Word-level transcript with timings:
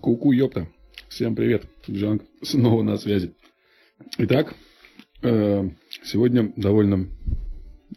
Куку, 0.00 0.32
ёпта. 0.32 0.66
Всем 1.08 1.36
привет. 1.36 1.66
Джанг 1.88 2.22
снова 2.40 2.82
на 2.82 2.96
связи. 2.96 3.34
Итак, 4.16 4.54
э, 5.22 5.68
сегодня 6.04 6.54
довольно 6.56 7.06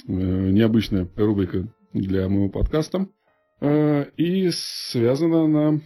э, 0.05 0.11
необычная 0.11 1.07
рубрика 1.15 1.73
для 1.93 2.27
моего 2.27 2.49
подкаста. 2.49 3.07
Э, 3.61 4.07
и 4.17 4.49
связана 4.51 5.45
она 5.45 5.81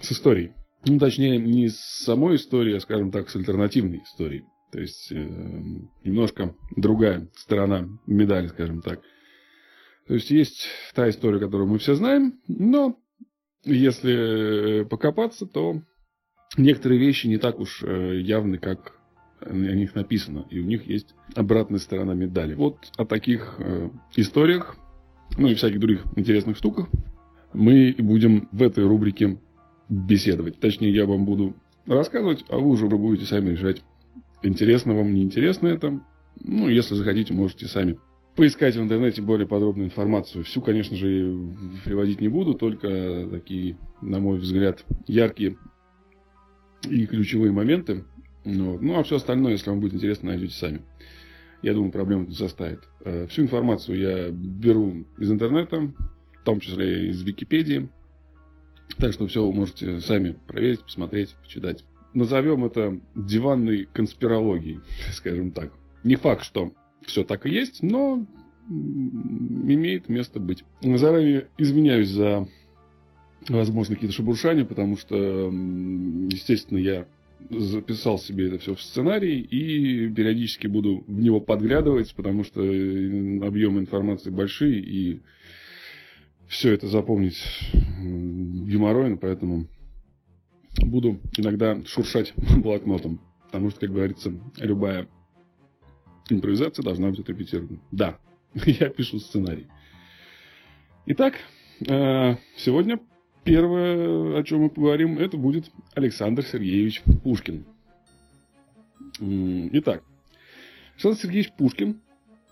с 0.00 0.12
историей. 0.12 0.52
Ну, 0.86 0.98
точнее, 0.98 1.36
не 1.36 1.68
с 1.68 1.76
самой 1.76 2.36
историей, 2.36 2.78
а, 2.78 2.80
скажем 2.80 3.10
так, 3.10 3.28
с 3.28 3.36
альтернативной 3.36 4.04
историей. 4.04 4.44
То 4.72 4.80
есть, 4.80 5.10
немножко 5.10 6.54
другая 6.76 7.28
сторона 7.36 7.86
медали, 8.06 8.46
скажем 8.46 8.80
так. 8.80 9.02
То 10.08 10.14
есть, 10.14 10.30
есть 10.30 10.66
та 10.94 11.10
история, 11.10 11.38
которую 11.38 11.68
мы 11.68 11.78
все 11.78 11.94
знаем, 11.94 12.40
но 12.48 13.01
если 13.64 14.84
покопаться, 14.84 15.46
то 15.46 15.82
некоторые 16.56 17.00
вещи 17.00 17.26
не 17.26 17.38
так 17.38 17.60
уж 17.60 17.82
э, 17.82 18.20
явны, 18.20 18.58
как 18.58 18.98
о 19.40 19.52
них 19.52 19.94
написано. 19.94 20.46
И 20.50 20.60
у 20.60 20.64
них 20.64 20.86
есть 20.86 21.14
обратная 21.34 21.80
сторона 21.80 22.14
медали. 22.14 22.54
Вот 22.54 22.78
о 22.96 23.04
таких 23.04 23.56
э, 23.58 23.90
историях, 24.16 24.76
ну 25.36 25.48
и 25.48 25.54
всяких 25.54 25.80
других 25.80 26.04
интересных 26.16 26.56
штуках 26.56 26.88
мы 27.52 27.94
будем 27.98 28.48
в 28.52 28.62
этой 28.62 28.84
рубрике 28.84 29.38
беседовать. 29.88 30.58
Точнее, 30.60 30.92
я 30.92 31.06
вам 31.06 31.24
буду 31.24 31.54
рассказывать, 31.86 32.44
а 32.48 32.56
вы 32.58 32.70
уже 32.70 32.86
будете 32.86 33.26
сами 33.26 33.50
решать, 33.50 33.82
интересно 34.42 34.94
вам, 34.94 35.12
неинтересно 35.12 35.68
это. 35.68 36.00
Ну, 36.40 36.68
если 36.68 36.94
захотите, 36.94 37.34
можете 37.34 37.66
сами 37.66 37.98
поискать 38.36 38.76
в 38.76 38.82
интернете 38.82 39.22
более 39.22 39.46
подробную 39.46 39.88
информацию. 39.88 40.44
Всю, 40.44 40.60
конечно 40.62 40.96
же, 40.96 41.36
приводить 41.84 42.20
не 42.20 42.28
буду, 42.28 42.54
только 42.54 43.28
такие, 43.30 43.76
на 44.00 44.20
мой 44.20 44.38
взгляд, 44.38 44.84
яркие 45.06 45.56
и 46.88 47.06
ключевые 47.06 47.52
моменты. 47.52 48.04
Ну, 48.44 48.78
ну, 48.80 48.98
а 48.98 49.02
все 49.04 49.16
остальное, 49.16 49.52
если 49.52 49.70
вам 49.70 49.80
будет 49.80 49.94
интересно, 49.94 50.30
найдете 50.30 50.54
сами. 50.54 50.82
Я 51.62 51.74
думаю, 51.74 51.92
проблем 51.92 52.26
не 52.28 52.34
составит. 52.34 52.80
Э, 53.04 53.26
всю 53.28 53.42
информацию 53.42 53.98
я 53.98 54.30
беру 54.30 55.04
из 55.16 55.30
интернета, 55.30 55.92
в 56.40 56.44
том 56.44 56.58
числе 56.58 57.10
из 57.10 57.22
Википедии. 57.22 57.88
Так 58.98 59.12
что 59.12 59.26
все 59.28 59.46
вы 59.46 59.52
можете 59.52 60.00
сами 60.00 60.36
проверить, 60.48 60.82
посмотреть, 60.82 61.36
почитать. 61.40 61.84
Назовем 62.14 62.64
это 62.64 62.98
диванной 63.14 63.88
конспирологией, 63.92 64.80
скажем 65.12 65.52
так. 65.52 65.72
Не 66.02 66.16
факт, 66.16 66.42
что 66.42 66.72
все 67.06 67.24
так 67.24 67.46
и 67.46 67.50
есть, 67.50 67.82
но 67.82 68.24
имеет 68.68 70.08
место 70.08 70.40
быть. 70.40 70.64
Заранее 70.82 71.48
извиняюсь 71.58 72.08
за 72.08 72.46
возможно, 73.48 73.94
какие-то 73.94 74.14
шебуршания, 74.14 74.64
потому 74.64 74.96
что, 74.96 75.16
естественно, 75.50 76.78
я 76.78 77.06
записал 77.50 78.18
себе 78.18 78.48
это 78.48 78.58
все 78.58 78.74
в 78.74 78.80
сценарий 78.80 79.40
и 79.40 80.08
периодически 80.08 80.68
буду 80.68 81.04
в 81.06 81.20
него 81.20 81.40
подглядывать, 81.40 82.14
потому 82.14 82.44
что 82.44 82.62
э, 82.62 83.40
объемы 83.44 83.80
информации 83.80 84.30
большие, 84.30 84.80
и 84.80 85.22
все 86.46 86.72
это 86.72 86.86
запомнить 86.86 87.42
геморройно, 88.00 89.16
поэтому 89.16 89.66
буду 90.82 91.20
иногда 91.36 91.82
шуршать 91.84 92.32
блокнотом, 92.56 93.20
потому 93.46 93.70
что, 93.70 93.80
как 93.80 93.90
говорится, 93.90 94.32
любая 94.58 95.08
импровизация 96.32 96.82
должна 96.82 97.10
быть 97.10 97.20
отрепетирована. 97.20 97.78
Да, 97.90 98.18
я 98.54 98.88
пишу 98.88 99.18
сценарий. 99.18 99.66
Итак, 101.06 101.34
э, 101.88 102.36
сегодня 102.56 102.98
Первое, 103.44 104.38
о 104.38 104.44
чем 104.44 104.62
мы 104.62 104.70
поговорим, 104.70 105.18
это 105.18 105.36
будет 105.36 105.70
Александр 105.94 106.44
Сергеевич 106.44 107.02
Пушкин. 107.24 107.64
Итак, 109.20 110.04
Александр 110.94 111.18
Сергеевич 111.18 111.52
Пушкин 111.58 112.00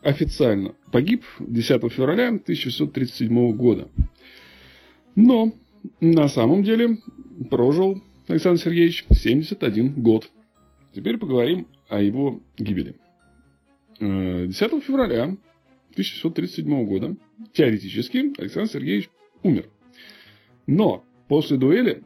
официально 0.03 0.75
погиб 0.91 1.25
10 1.39 1.93
февраля 1.93 2.29
1637 2.29 3.53
года. 3.53 3.89
Но 5.15 5.53
на 6.01 6.27
самом 6.27 6.65
деле 6.65 6.99
прожил 7.51 8.03
Александр 8.27 8.61
Сергеевич 8.61 9.05
71 9.11 9.93
год. 10.03 10.29
Теперь 10.93 11.19
поговорим 11.19 11.69
о 11.89 12.01
его 12.03 12.41
гибели. 12.59 12.97
10 14.01 14.03
э, 14.03 14.81
февраля 14.81 15.25
1637 15.93 16.87
года 16.87 17.17
теоретически 17.53 18.33
Александр 18.41 18.71
Сергеевич 18.71 19.11
умер. 19.43 19.69
Но 20.67 21.05
после 21.29 21.57
дуэли 21.57 22.03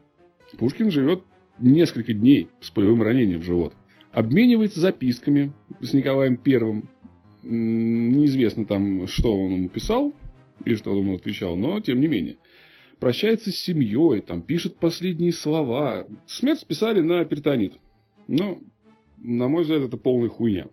Пушкин 0.59 0.91
живет 0.91 1.23
несколько 1.59 2.13
дней 2.13 2.49
с 2.61 2.71
полевым 2.71 3.03
ранением 3.03 3.41
в 3.41 3.45
живот. 3.45 3.75
Обменивается 4.13 4.81
записками 4.81 5.53
с 5.81 5.93
Николаем 5.93 6.37
Первым. 6.37 6.89
Неизвестно 7.43 8.65
там, 8.65 9.07
что 9.07 9.37
он 9.37 9.53
ему 9.53 9.69
писал 9.69 10.15
и 10.65 10.75
что 10.75 10.93
он 10.93 10.99
ему 10.99 11.17
отвечал, 11.17 11.57
но 11.57 11.81
тем 11.81 12.01
не 12.01 12.07
менее. 12.07 12.39
Прощается 13.01 13.51
с 13.51 13.57
семьей, 13.57 14.21
там 14.21 14.41
пишет 14.41 14.77
последние 14.77 15.33
слова. 15.33 16.07
Смерть 16.27 16.61
списали 16.61 17.01
на 17.01 17.25
перитонит. 17.25 17.75
Но, 18.29 18.61
на 19.25 19.49
мой 19.49 19.63
взгляд, 19.63 19.83
это 19.83 19.97
полная 19.97 20.29
хуйня. 20.29 20.67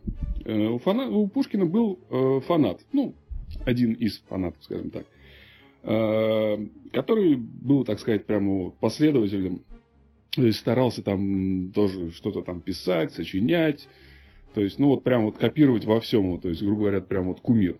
Э, 0.45 0.67
у, 0.67 0.78
фана... 0.78 1.09
у 1.09 1.28
Пушкина 1.28 1.66
был 1.66 2.00
э, 2.09 2.41
фанат. 2.45 2.81
Ну, 2.91 3.16
один 3.66 3.94
из 3.94 4.19
фанатов, 4.28 4.62
скажем 4.63 4.91
так. 4.91 5.06
Э, 5.84 6.57
который 6.91 7.35
был, 7.38 7.85
так 7.85 8.00
сказать, 8.00 8.25
прямо 8.25 8.72
последователем, 8.72 9.63
то 10.31 10.45
есть 10.45 10.59
старался 10.59 11.01
там 11.01 11.72
тоже 11.72 12.11
что-то 12.11 12.41
там 12.41 12.61
писать, 12.61 13.13
сочинять, 13.13 13.88
то 14.53 14.61
есть, 14.61 14.79
ну 14.79 14.90
вот 14.90 15.03
прям 15.03 15.25
вот 15.25 15.38
копировать 15.38 15.85
во 15.85 16.00
всем, 16.01 16.40
то 16.40 16.50
есть, 16.50 16.61
грубо 16.61 16.81
говоря, 16.81 17.01
прям 17.01 17.28
вот 17.28 17.40
кумир. 17.40 17.78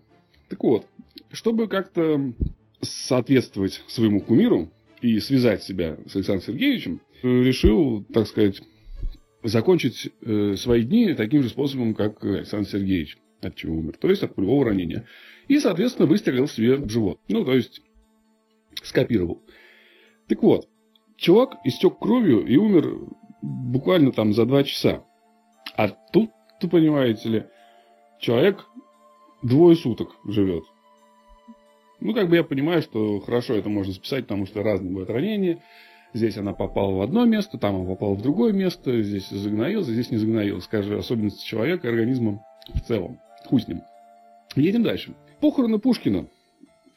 Так 0.48 0.62
вот, 0.64 0.86
чтобы 1.30 1.68
как-то 1.68 2.32
соответствовать 2.80 3.82
своему 3.86 4.20
кумиру 4.20 4.70
и 5.00 5.20
связать 5.20 5.62
себя 5.62 5.96
с 6.06 6.16
Александром 6.16 6.46
Сергеевичем, 6.46 7.00
решил, 7.22 8.04
так 8.12 8.26
сказать, 8.26 8.62
закончить 9.42 10.12
э, 10.22 10.54
свои 10.56 10.82
дни 10.82 11.14
таким 11.14 11.42
же 11.42 11.48
способом, 11.48 11.94
как 11.94 12.24
Александр 12.24 12.68
Сергеевич, 12.68 13.18
от 13.40 13.56
чего 13.56 13.76
умер, 13.76 13.96
то 13.98 14.08
есть 14.08 14.22
от 14.22 14.34
пулевого 14.34 14.66
ранения. 14.66 15.06
И, 15.48 15.58
соответственно, 15.58 16.06
выстрелил 16.06 16.46
себе 16.46 16.76
в 16.76 16.88
живот. 16.88 17.20
Ну, 17.28 17.44
то 17.44 17.54
есть, 17.54 17.82
скопировал. 18.82 19.42
Так 20.28 20.42
вот, 20.42 20.68
чувак 21.16 21.56
истек 21.64 21.98
кровью 21.98 22.46
и 22.46 22.56
умер 22.56 22.98
буквально 23.42 24.12
там 24.12 24.32
за 24.32 24.46
два 24.46 24.62
часа. 24.62 25.04
А 25.76 25.88
тут, 25.88 26.30
ты 26.60 26.68
понимаете 26.68 27.28
ли, 27.28 27.44
человек 28.20 28.66
двое 29.42 29.76
суток 29.76 30.16
живет. 30.24 30.64
Ну, 32.00 32.14
как 32.14 32.28
бы 32.28 32.36
я 32.36 32.44
понимаю, 32.44 32.82
что 32.82 33.20
хорошо 33.20 33.54
это 33.54 33.68
можно 33.68 33.92
списать, 33.92 34.24
потому 34.24 34.46
что 34.46 34.62
разные 34.62 34.90
бывают 34.90 35.10
ранения. 35.10 35.62
Здесь 36.14 36.36
она 36.36 36.52
попала 36.52 36.94
в 36.94 37.00
одно 37.00 37.24
место, 37.24 37.58
там 37.58 37.76
она 37.76 37.84
попала 37.86 38.14
в 38.14 38.22
другое 38.22 38.52
место, 38.52 39.02
здесь 39.02 39.28
загноился, 39.30 39.92
здесь 39.92 40.10
не 40.10 40.18
загноился. 40.18 40.66
Скажи, 40.66 40.96
особенности 40.96 41.46
человека, 41.46 41.88
организма 41.88 42.44
в 42.74 42.80
целом. 42.80 43.18
Хуй 43.46 43.60
с 43.60 43.68
ним. 43.68 43.82
Едем 44.54 44.82
дальше. 44.82 45.14
Похороны 45.40 45.78
Пушкина 45.78 46.26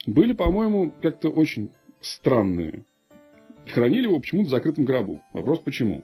были, 0.05 0.33
по-моему, 0.33 0.91
как-то 1.01 1.29
очень 1.29 1.69
странные. 2.01 2.85
Хранили 3.67 4.03
его 4.03 4.19
почему-то 4.19 4.47
в 4.47 4.51
закрытом 4.51 4.85
гробу. 4.85 5.21
Вопрос 5.33 5.59
почему? 5.59 6.03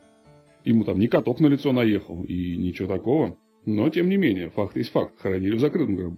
Ему 0.64 0.84
там 0.84 1.00
ни 1.00 1.08
каток 1.08 1.40
на 1.40 1.48
лицо 1.48 1.72
наехал 1.72 2.24
и 2.24 2.56
ничего 2.56 2.88
такого. 2.88 3.38
Но, 3.66 3.90
тем 3.90 4.10
не 4.10 4.18
менее, 4.18 4.50
факт 4.50 4.76
есть 4.78 4.92
факт. 4.92 5.20
Хоронили 5.20 5.56
в 5.56 5.60
закрытом 5.60 5.96
гробу. 5.96 6.18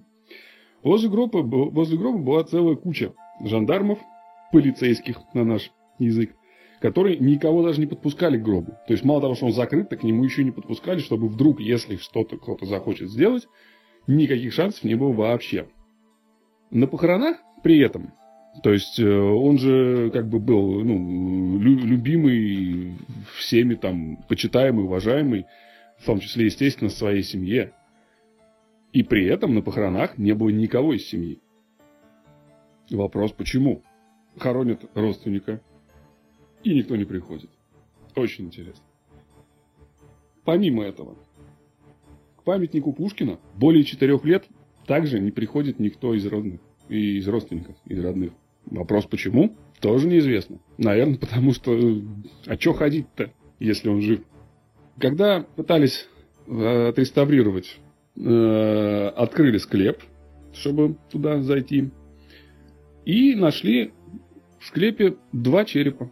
Возле 0.84 1.10
гроба, 1.10 1.40
возле 1.40 1.98
гроба 1.98 2.20
была 2.20 2.44
целая 2.44 2.76
куча 2.76 3.14
жандармов, 3.42 4.00
полицейских 4.52 5.18
на 5.34 5.44
наш 5.44 5.72
язык, 5.98 6.36
которые 6.84 7.18
никого 7.18 7.64
даже 7.64 7.80
не 7.80 7.88
подпускали 7.88 8.38
к 8.38 8.44
гробу. 8.44 8.74
То 8.88 8.92
есть, 8.92 9.06
мало 9.06 9.22
того, 9.22 9.36
что 9.36 9.46
он 9.46 9.54
закрыт, 9.54 9.88
так 9.88 10.02
к 10.02 10.04
нему 10.04 10.22
еще 10.26 10.44
не 10.44 10.52
подпускали, 10.52 11.00
чтобы 11.00 11.30
вдруг, 11.30 11.62
если 11.62 11.96
что-то 11.96 12.36
кто-то 12.36 12.66
захочет 12.66 13.10
сделать, 13.10 13.48
никаких 14.06 14.52
шансов 14.52 14.84
не 14.84 14.96
было 14.96 15.14
вообще. 15.14 15.70
На 16.72 16.86
похоронах 16.88 17.38
при 17.64 17.80
этом. 17.80 18.12
То 18.64 18.74
есть 18.74 19.00
э, 19.00 19.10
он 19.10 19.60
же 19.60 20.12
как 20.12 20.28
бы 20.28 20.40
был 20.42 20.84
ну, 20.84 21.58
любимый 21.58 22.98
всеми 23.38 23.76
там, 23.76 24.18
почитаемый, 24.28 24.84
уважаемый, 24.84 25.46
в 26.00 26.06
том 26.06 26.20
числе, 26.20 26.48
естественно, 26.48 26.90
своей 26.90 27.24
семье. 27.24 27.72
И 28.92 29.04
при 29.04 29.26
этом 29.26 29.56
на 29.56 29.62
похоронах 29.62 30.18
не 30.18 30.34
было 30.34 30.50
никого 30.50 30.94
из 30.94 31.08
семьи. 31.08 31.40
Вопрос, 32.90 33.32
почему? 33.32 33.84
Хоронят 34.38 34.82
родственника, 34.96 35.62
и 36.64 36.74
никто 36.74 36.96
не 36.96 37.06
приходит. 37.06 37.50
Очень 38.16 38.46
интересно. 38.46 38.84
Помимо 40.46 40.84
этого, 40.84 41.16
к 42.38 42.44
памятнику 42.44 42.94
Пушкина 42.94 43.40
более 43.56 43.84
четырех 43.84 44.26
лет 44.26 44.46
также 44.86 45.20
не 45.20 45.32
приходит 45.32 45.80
никто 45.80 46.14
из 46.14 46.26
родных 46.26 46.60
и 46.90 47.18
из 47.18 47.28
родственников, 47.28 47.76
из 47.86 48.04
родных. 48.04 48.34
Вопрос 48.66 49.06
почему, 49.06 49.56
тоже 49.80 50.08
неизвестно. 50.08 50.60
Наверное, 50.78 51.18
потому 51.18 51.54
что... 51.54 51.74
Э, 51.74 52.02
а 52.46 52.58
что 52.58 52.74
ходить-то, 52.74 53.32
если 53.60 53.90
он 53.90 54.02
жив? 54.02 54.22
Когда 55.00 55.42
пытались 55.56 56.08
э, 56.48 56.88
отреставрировать, 56.90 57.78
э, 58.16 59.08
открыли 59.16 59.58
склеп, 59.58 60.02
чтобы 60.54 60.96
туда 61.12 61.42
зайти, 61.42 61.90
и 63.06 63.36
нашли 63.36 63.92
в 64.60 64.68
склепе 64.68 65.16
два 65.32 65.66
черепа. 65.66 66.10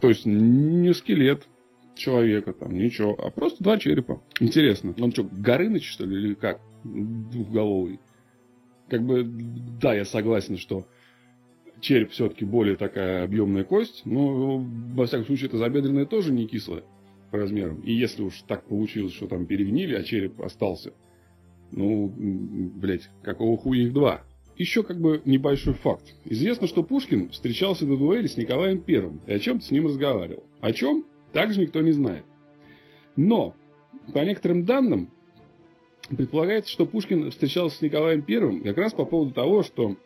То 0.00 0.08
есть 0.08 0.26
не 0.26 0.92
скелет 0.94 1.48
человека, 1.94 2.52
там 2.52 2.72
ничего, 2.72 3.14
а 3.18 3.30
просто 3.30 3.62
два 3.62 3.78
черепа. 3.78 4.22
Интересно, 4.40 4.94
он 5.00 5.12
что, 5.12 5.24
Горыныч, 5.24 5.90
что 5.90 6.04
ли, 6.04 6.16
или 6.16 6.34
как? 6.34 6.60
Двухголовый. 6.84 8.00
Как 8.88 9.02
бы, 9.02 9.24
да, 9.24 9.94
я 9.94 10.04
согласен, 10.04 10.56
что 10.56 10.86
череп 11.80 12.10
все-таки 12.10 12.44
более 12.44 12.76
такая 12.76 13.24
объемная 13.24 13.64
кость, 13.64 14.02
но, 14.04 14.58
во 14.58 15.06
всяком 15.06 15.26
случае, 15.26 15.48
это 15.48 15.58
забедренная 15.58 16.06
тоже 16.06 16.32
не 16.32 16.46
кислая 16.46 16.84
по 17.30 17.38
размерам. 17.38 17.80
И 17.82 17.92
если 17.92 18.22
уж 18.22 18.42
так 18.46 18.64
получилось, 18.64 19.12
что 19.12 19.26
там 19.26 19.46
перегнили, 19.46 19.94
а 19.94 20.02
череп 20.02 20.40
остался, 20.40 20.92
ну, 21.72 22.12
блядь, 22.16 23.10
какого 23.22 23.58
хуя 23.58 23.82
их 23.82 23.92
два? 23.92 24.22
Еще 24.58 24.82
как 24.82 25.00
бы 25.00 25.22
небольшой 25.24 25.74
факт. 25.74 26.14
Известно, 26.24 26.66
что 26.66 26.82
Пушкин 26.82 27.30
встречался 27.30 27.86
на 27.86 27.96
дуэли 27.96 28.26
с 28.26 28.36
Николаем 28.36 28.80
Первым 28.80 29.20
и 29.26 29.32
о 29.32 29.38
чем-то 29.38 29.64
с 29.64 29.70
ним 29.70 29.86
разговаривал. 29.86 30.42
О 30.60 30.72
чем? 30.72 31.06
Также 31.32 31.60
никто 31.60 31.80
не 31.80 31.92
знает. 31.92 32.24
Но, 33.14 33.54
по 34.12 34.18
некоторым 34.18 34.64
данным, 34.64 35.10
предполагается, 36.08 36.72
что 36.72 36.86
Пушкин 36.86 37.30
встречался 37.30 37.78
с 37.78 37.82
Николаем 37.82 38.22
Первым 38.22 38.62
как 38.64 38.76
раз 38.78 38.92
по 38.92 39.04
поводу 39.04 39.32
того, 39.32 39.62
что 39.62 39.96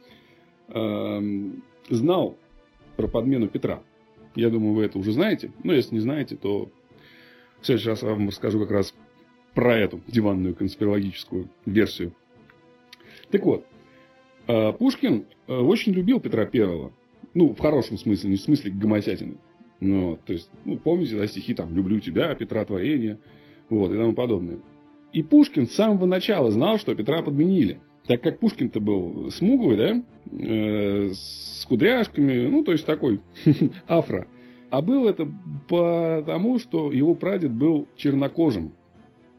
э, 0.69 1.21
знал 1.89 2.37
про 2.97 3.09
подмену 3.09 3.49
Петра. 3.49 3.83
Я 4.35 4.51
думаю, 4.51 4.75
вы 4.75 4.85
это 4.85 4.99
уже 4.99 5.13
знаете. 5.13 5.51
Но 5.65 5.73
если 5.73 5.95
не 5.95 6.01
знаете, 6.01 6.37
то 6.37 6.71
в 7.63 7.67
следующий 7.67 7.89
раз 7.89 8.03
я 8.03 8.11
вам 8.11 8.29
расскажу 8.29 8.61
как 8.61 8.71
раз 8.71 8.95
про 9.55 9.79
эту 9.79 10.03
диванную 10.09 10.55
конспирологическую 10.55 11.49
версию. 11.65 12.13
Так 13.31 13.45
вот, 13.45 13.67
Пушкин 14.47 15.27
э, 15.47 15.55
очень 15.55 15.93
любил 15.93 16.21
Петра 16.21 16.47
Первого. 16.47 16.93
Ну, 17.35 17.55
в 17.55 17.59
хорошем 17.59 17.99
смысле, 17.99 18.31
не 18.31 18.37
в 18.37 18.41
смысле 18.41 18.71
гомосятины. 18.73 19.37
Ну, 19.81 20.19
то 20.25 20.33
есть, 20.33 20.51
ну, 20.65 20.77
помните, 20.77 21.17
да, 21.17 21.27
стихи 21.27 21.55
там 21.55 21.75
«Люблю 21.75 21.99
тебя», 22.01 22.35
«Петра 22.35 22.65
творение», 22.65 23.19
вот, 23.69 23.93
и 23.93 23.97
тому 23.97 24.13
подобное. 24.13 24.59
И 25.13 25.23
Пушкин 25.23 25.67
с 25.67 25.73
самого 25.73 26.07
начала 26.07 26.51
знал, 26.51 26.79
что 26.79 26.95
Петра 26.95 27.23
подменили. 27.23 27.81
Так 28.07 28.23
как 28.23 28.39
Пушкин-то 28.39 28.81
был 28.81 29.31
смуглый, 29.31 29.77
да, 29.77 30.03
э, 30.31 31.11
с 31.13 31.65
кудряшками, 31.69 32.47
ну, 32.47 32.65
то 32.65 32.73
есть 32.73 32.87
такой 32.87 33.21
афро. 33.89 34.27
А 34.71 34.81
был 34.83 35.07
это 35.07 35.29
потому, 35.69 36.59
что 36.59 36.93
его 36.93 37.15
прадед 37.15 37.53
был 37.53 37.89
чернокожим. 37.97 38.73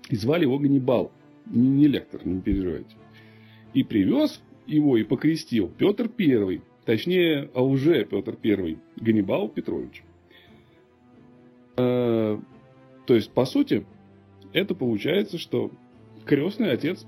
И 0.10 0.16
звали 0.16 0.44
его 0.44 0.60
Ганнибал. 0.60 1.12
Не, 1.48 1.70
не 1.70 1.88
лектор, 1.88 2.22
не 2.26 2.40
переживайте. 2.40 2.96
И 3.74 3.84
привез 3.84 4.42
его 4.66 4.98
и 4.98 5.04
покрестил 5.04 5.70
Петр 5.78 6.10
I, 6.18 6.62
точнее, 6.86 7.50
уже 7.54 8.06
Петр 8.06 8.38
I, 8.44 8.78
Ганнибал 8.98 9.50
Петрович. 9.50 10.04
Э, 11.78 12.38
то 13.06 13.16
есть, 13.16 13.32
по 13.32 13.46
сути, 13.46 13.86
это 14.54 14.76
получается, 14.76 15.38
что 15.38 15.72
крестный 16.26 16.72
отец 16.72 17.06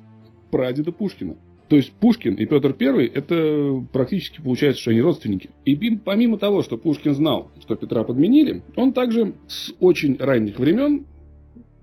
прадеда 0.52 0.92
Пушкина. 0.92 1.38
То 1.68 1.78
есть 1.78 1.92
Пушкин 1.94 2.36
и 2.36 2.46
Петр 2.46 2.76
I 2.80 3.08
это 3.08 3.84
практически 3.92 4.40
получается, 4.40 4.82
что 4.82 4.92
они 4.92 5.02
родственники. 5.02 5.50
И 5.66 5.76
помимо 5.98 6.38
того, 6.38 6.62
что 6.62 6.78
Пушкин 6.78 7.16
знал, 7.16 7.52
что 7.60 7.76
Петра 7.76 8.04
подменили, 8.04 8.62
он 8.76 8.94
также 8.94 9.34
с 9.48 9.74
очень 9.80 10.18
ранних 10.18 10.60
времен 10.60 11.06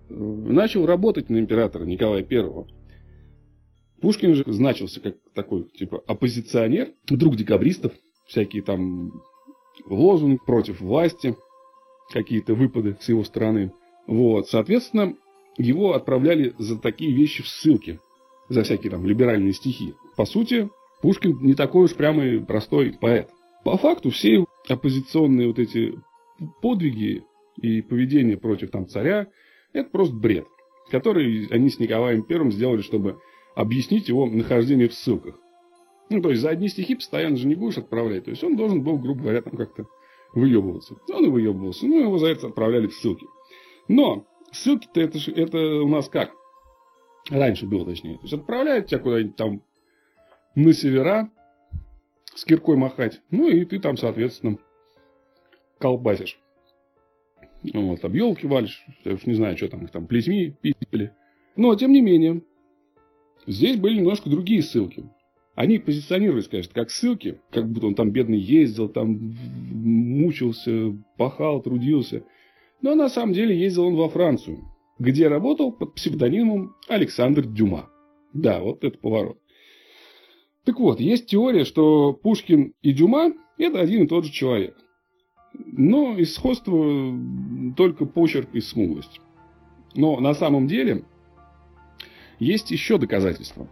э, 0.08 0.14
начал 0.14 0.86
работать 0.86 1.30
на 1.30 1.38
императора 1.38 1.84
Николая 1.84 2.24
I. 2.28 2.66
Пушкин 4.02 4.34
же 4.34 4.42
значился 4.46 5.00
как 5.00 5.14
такой, 5.32 5.68
типа, 5.78 6.02
оппозиционер, 6.08 6.88
друг 7.06 7.36
декабристов, 7.36 7.92
всякие 8.26 8.62
там 8.62 9.22
лозунг 9.86 10.44
против 10.44 10.80
власти, 10.80 11.36
какие-то 12.10 12.54
выпады 12.54 12.96
с 13.00 13.08
его 13.08 13.22
стороны. 13.22 13.72
Вот, 14.08 14.48
соответственно, 14.48 15.14
его 15.56 15.94
отправляли 15.94 16.52
за 16.58 16.78
такие 16.78 17.12
вещи 17.12 17.44
в 17.44 17.48
ссылки, 17.48 18.00
за 18.48 18.64
всякие 18.64 18.90
там 18.90 19.06
либеральные 19.06 19.52
стихи. 19.52 19.94
По 20.16 20.24
сути, 20.24 20.68
Пушкин 21.00 21.38
не 21.40 21.54
такой 21.54 21.84
уж 21.84 21.94
прямой 21.94 22.40
простой 22.40 22.92
поэт. 23.00 23.30
По 23.64 23.76
факту 23.78 24.10
все 24.10 24.44
оппозиционные 24.68 25.46
вот 25.46 25.60
эти 25.60 25.94
подвиги 26.60 27.24
и 27.60 27.80
поведение 27.82 28.36
против 28.36 28.72
там 28.72 28.88
царя, 28.88 29.28
это 29.72 29.90
просто 29.90 30.16
бред, 30.16 30.48
который 30.90 31.46
они 31.52 31.70
с 31.70 31.78
Николаем 31.78 32.24
Первым 32.24 32.50
сделали, 32.50 32.82
чтобы 32.82 33.20
объяснить 33.54 34.08
его 34.08 34.26
нахождение 34.26 34.88
в 34.88 34.94
ссылках. 34.94 35.38
Ну, 36.10 36.20
то 36.20 36.30
есть, 36.30 36.42
за 36.42 36.50
одни 36.50 36.68
стихи 36.68 36.94
постоянно 36.94 37.36
же 37.36 37.46
не 37.46 37.54
будешь 37.54 37.78
отправлять. 37.78 38.24
То 38.24 38.30
есть, 38.30 38.44
он 38.44 38.56
должен 38.56 38.82
был, 38.82 38.98
грубо 38.98 39.22
говоря, 39.22 39.42
там 39.42 39.56
как-то 39.56 39.86
выебываться. 40.34 40.96
Он 41.10 41.24
и 41.24 41.28
выебывался. 41.28 41.86
Ну, 41.86 42.00
его 42.00 42.18
за 42.18 42.28
это 42.28 42.48
отправляли 42.48 42.86
в 42.86 42.94
ссылки. 42.94 43.26
Но 43.88 44.26
ссылки-то 44.50 45.00
это, 45.00 45.18
это 45.34 45.58
у 45.82 45.88
нас 45.88 46.08
как? 46.08 46.32
Раньше 47.30 47.66
было, 47.66 47.86
точнее. 47.86 48.16
То 48.16 48.22
есть, 48.22 48.34
отправляют 48.34 48.86
тебя 48.88 48.98
куда-нибудь 48.98 49.36
там 49.36 49.62
на 50.54 50.72
севера 50.72 51.30
с 52.34 52.44
киркой 52.44 52.76
махать. 52.76 53.20
Ну, 53.30 53.48
и 53.48 53.64
ты 53.64 53.78
там, 53.78 53.96
соответственно, 53.96 54.58
колбасишь. 55.78 56.38
Вот, 57.72 58.00
там 58.00 58.12
елки 58.12 58.46
валишь, 58.46 58.84
я 59.04 59.14
уж 59.14 59.24
не 59.24 59.34
знаю, 59.34 59.56
что 59.56 59.68
там, 59.68 59.84
их 59.84 59.90
там 59.92 60.06
плетьми 60.06 60.54
пили. 60.60 61.14
Но, 61.54 61.74
тем 61.76 61.92
не 61.92 62.00
менее, 62.00 62.42
Здесь 63.46 63.76
были 63.76 63.98
немножко 63.98 64.30
другие 64.30 64.62
ссылки. 64.62 65.04
Они 65.54 65.78
позиционировались, 65.78 66.48
конечно, 66.48 66.72
как 66.72 66.90
ссылки, 66.90 67.40
как 67.50 67.70
будто 67.70 67.86
он 67.86 67.94
там 67.94 68.10
бедный 68.10 68.38
ездил, 68.38 68.88
там 68.88 69.34
мучился, 69.70 70.96
пахал, 71.18 71.60
трудился. 71.60 72.24
Но 72.80 72.94
на 72.94 73.08
самом 73.08 73.34
деле 73.34 73.58
ездил 73.58 73.84
он 73.84 73.96
во 73.96 74.08
Францию, 74.08 74.60
где 74.98 75.28
работал 75.28 75.72
под 75.72 75.94
псевдонимом 75.94 76.74
Александр 76.88 77.46
Дюма. 77.46 77.90
Да, 78.32 78.60
вот 78.60 78.82
это 78.82 78.96
поворот. 78.96 79.38
Так 80.64 80.78
вот, 80.78 81.00
есть 81.00 81.26
теория, 81.26 81.64
что 81.64 82.12
Пушкин 82.12 82.72
и 82.82 82.92
Дюма– 82.92 83.32
это 83.58 83.80
один 83.80 84.04
и 84.04 84.06
тот 84.06 84.24
же 84.24 84.32
человек. 84.32 84.76
Но 85.54 86.16
из 86.16 86.40
только 87.76 88.06
почерк 88.06 88.48
и 88.54 88.60
смуглость. 88.60 89.20
Но 89.94 90.18
на 90.20 90.32
самом 90.32 90.66
деле 90.66 91.04
есть 92.42 92.70
еще 92.70 92.98
доказательства. 92.98 93.68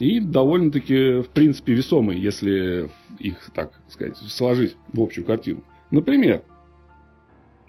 И 0.00 0.18
довольно-таки, 0.18 1.22
в 1.22 1.28
принципе, 1.28 1.74
весомые, 1.74 2.20
если 2.20 2.90
их, 3.20 3.50
так 3.54 3.80
сказать, 3.88 4.16
сложить 4.16 4.76
в 4.92 5.00
общую 5.00 5.24
картину. 5.24 5.62
Например, 5.92 6.42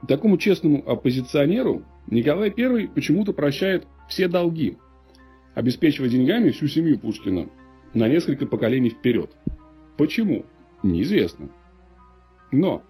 такому 0.07 0.37
честному 0.37 0.83
оппозиционеру 0.89 1.83
Николай 2.07 2.51
I 2.57 2.87
почему-то 2.87 3.33
прощает 3.33 3.85
все 4.09 4.27
долги, 4.27 4.77
обеспечивая 5.53 6.09
деньгами 6.09 6.49
всю 6.49 6.67
семью 6.67 6.97
Пушкина 6.97 7.47
на 7.93 8.07
несколько 8.07 8.47
поколений 8.47 8.89
вперед. 8.89 9.29
Почему? 9.97 10.45
Неизвестно. 10.81 11.49
Но 12.51 12.81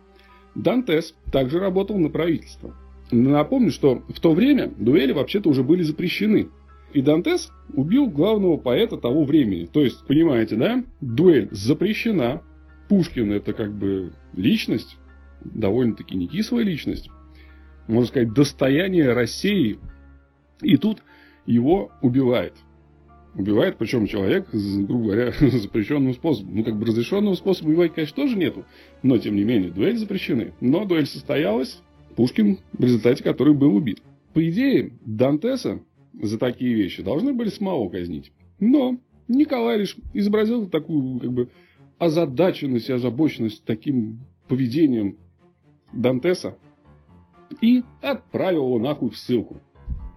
Дантес 0.56 1.14
также 1.34 1.60
работал 1.60 1.98
на 1.98 2.10
правительство. 2.10 2.74
Напомню, 3.12 3.72
что 3.72 4.04
в 4.08 4.20
то 4.22 4.34
время 4.34 4.72
дуэли 4.78 5.12
вообще-то 5.12 5.50
уже 5.50 5.64
были 5.64 5.84
запрещены– 5.84 6.48
и 6.94 7.02
Дантес 7.02 7.52
убил 7.74 8.08
главного 8.08 8.58
поэта 8.58 8.98
того 8.98 9.26
времени. 9.26 9.66
То 9.66 9.82
есть, 9.82 10.06
понимаете, 10.08 10.56
да? 10.56 10.84
Дуэль 11.02 11.50
запрещена. 11.52 12.42
Пушкин 12.88 13.32
это 13.32 13.54
как 13.54 13.74
бы 13.74 14.14
личность, 14.34 14.98
довольно-таки 15.44 16.16
не 16.16 16.28
кислая 16.28 16.64
личность. 16.64 17.10
Можно 17.88 18.08
сказать, 18.08 18.34
достояние 18.34 19.14
России. 19.14 19.80
И 20.62 20.78
тут 20.78 21.02
его 21.46 21.92
убивает. 22.02 22.54
Убивает, 23.34 23.78
причем 23.78 24.08
человек, 24.08 24.48
грубо 24.54 25.06
говоря, 25.06 25.34
запрещенным 25.40 26.14
способом. 26.14 26.56
Ну, 26.56 26.64
как 26.64 26.78
бы 26.78 26.86
разрешенного 26.86 27.36
способа 27.36 27.70
убивать, 27.70 27.94
конечно, 27.94 28.16
тоже 28.16 28.38
нету. 28.38 28.66
Но, 29.04 29.18
тем 29.18 29.36
не 29.36 29.44
менее, 29.44 29.72
дуэль 29.72 29.98
запрещены. 29.98 30.54
Но 30.62 30.86
дуэль 30.86 31.08
состоялась. 31.08 31.82
Пушкин, 32.16 32.60
в 32.72 32.82
результате 32.82 33.24
которой 33.24 33.54
был 33.54 33.76
убит. 33.76 34.02
По 34.34 34.48
идее, 34.50 34.94
Дантеса 35.06 35.82
за 36.22 36.38
такие 36.38 36.74
вещи 36.74 37.04
должны 37.04 37.34
были 37.34 37.50
самого 37.50 37.90
казнить. 37.90 38.32
Но 38.60 38.98
Николай 39.28 39.80
лишь 39.80 39.98
изобразил 40.14 40.68
такую 40.68 41.20
как 41.20 41.34
бы 41.34 41.50
озадаченность 41.98 42.90
и 42.90 42.94
озабоченность 42.94 43.64
таким 43.66 44.20
поведением 44.48 45.18
Дантеса 45.94 46.58
и 47.62 47.84
отправил 48.02 48.66
его 48.66 48.80
нахуй 48.80 49.10
в 49.10 49.18
ссылку. 49.18 49.62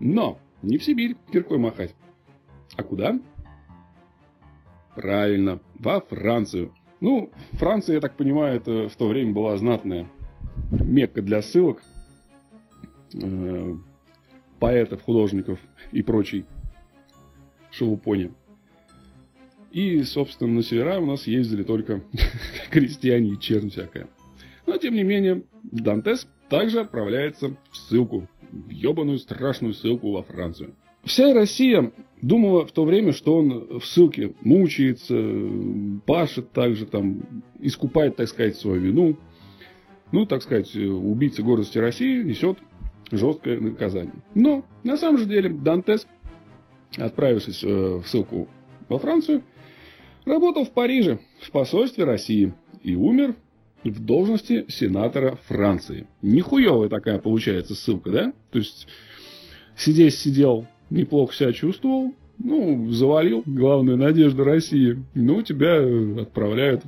Но 0.00 0.38
не 0.62 0.78
в 0.78 0.84
Сибирь 0.84 1.16
киркой 1.32 1.58
махать. 1.58 1.94
А 2.76 2.82
куда? 2.82 3.18
Правильно, 4.94 5.60
во 5.78 6.00
Францию. 6.00 6.72
Ну, 7.00 7.30
Франция, 7.52 7.94
я 7.94 8.00
так 8.00 8.16
понимаю, 8.16 8.56
это 8.56 8.88
в 8.88 8.96
то 8.96 9.06
время 9.06 9.32
была 9.32 9.56
знатная 9.56 10.08
мекка 10.70 11.22
для 11.22 11.42
ссылок 11.42 11.82
э, 13.14 13.74
поэтов, 14.58 15.02
художников 15.02 15.58
и 15.92 16.02
прочей 16.02 16.44
шелупони. 17.70 18.32
И, 19.70 20.02
собственно, 20.02 20.52
на 20.54 20.62
севера 20.62 20.98
у 20.98 21.06
нас 21.06 21.26
ездили 21.26 21.62
только 21.62 22.02
крестьяне 22.70 23.34
и 23.34 23.38
чернь 23.38 23.70
всякая. 23.70 24.08
Но, 24.66 24.76
тем 24.78 24.94
не 24.94 25.02
менее, 25.02 25.42
Дантес 25.62 26.26
также 26.48 26.80
отправляется 26.80 27.56
в 27.70 27.76
ссылку, 27.76 28.26
в 28.50 28.70
ебаную 28.70 29.18
страшную 29.18 29.74
ссылку 29.74 30.12
во 30.12 30.22
Францию. 30.22 30.74
Вся 31.04 31.32
Россия 31.32 31.92
думала 32.20 32.66
в 32.66 32.72
то 32.72 32.84
время, 32.84 33.12
что 33.12 33.36
он 33.36 33.78
в 33.78 33.86
ссылке 33.86 34.34
мучается, 34.40 35.16
пашет 36.06 36.50
также 36.52 36.86
там, 36.86 37.22
искупает, 37.60 38.16
так 38.16 38.28
сказать, 38.28 38.56
свою 38.56 38.80
вину. 38.80 39.16
Ну, 40.10 40.26
так 40.26 40.42
сказать, 40.42 40.74
убийца 40.74 41.42
гордости 41.42 41.78
России 41.78 42.22
несет 42.22 42.58
жесткое 43.10 43.60
наказание. 43.60 44.14
Но, 44.34 44.64
на 44.84 44.96
самом 44.96 45.18
же 45.18 45.26
деле, 45.26 45.50
Дантес, 45.50 46.06
отправившись 46.96 47.62
э, 47.62 47.66
в 47.66 48.06
ссылку 48.06 48.48
во 48.88 48.98
Францию, 48.98 49.42
работал 50.24 50.64
в 50.64 50.70
Париже, 50.70 51.18
в 51.40 51.50
посольстве 51.50 52.04
России, 52.04 52.52
и 52.82 52.94
умер 52.94 53.34
в 53.84 54.04
должности 54.04 54.66
сенатора 54.68 55.38
Франции. 55.46 56.06
Нихуевая 56.22 56.88
такая 56.88 57.18
получается 57.18 57.74
ссылка, 57.74 58.10
да? 58.10 58.32
То 58.50 58.58
есть, 58.58 58.88
сидеть 59.76 60.14
сидел, 60.14 60.66
неплохо 60.90 61.34
себя 61.34 61.52
чувствовал, 61.52 62.14
ну, 62.38 62.90
завалил 62.90 63.42
главную 63.46 63.96
надежду 63.96 64.44
России. 64.44 65.02
Ну, 65.14 65.42
тебя 65.42 65.80
отправляют 66.20 66.82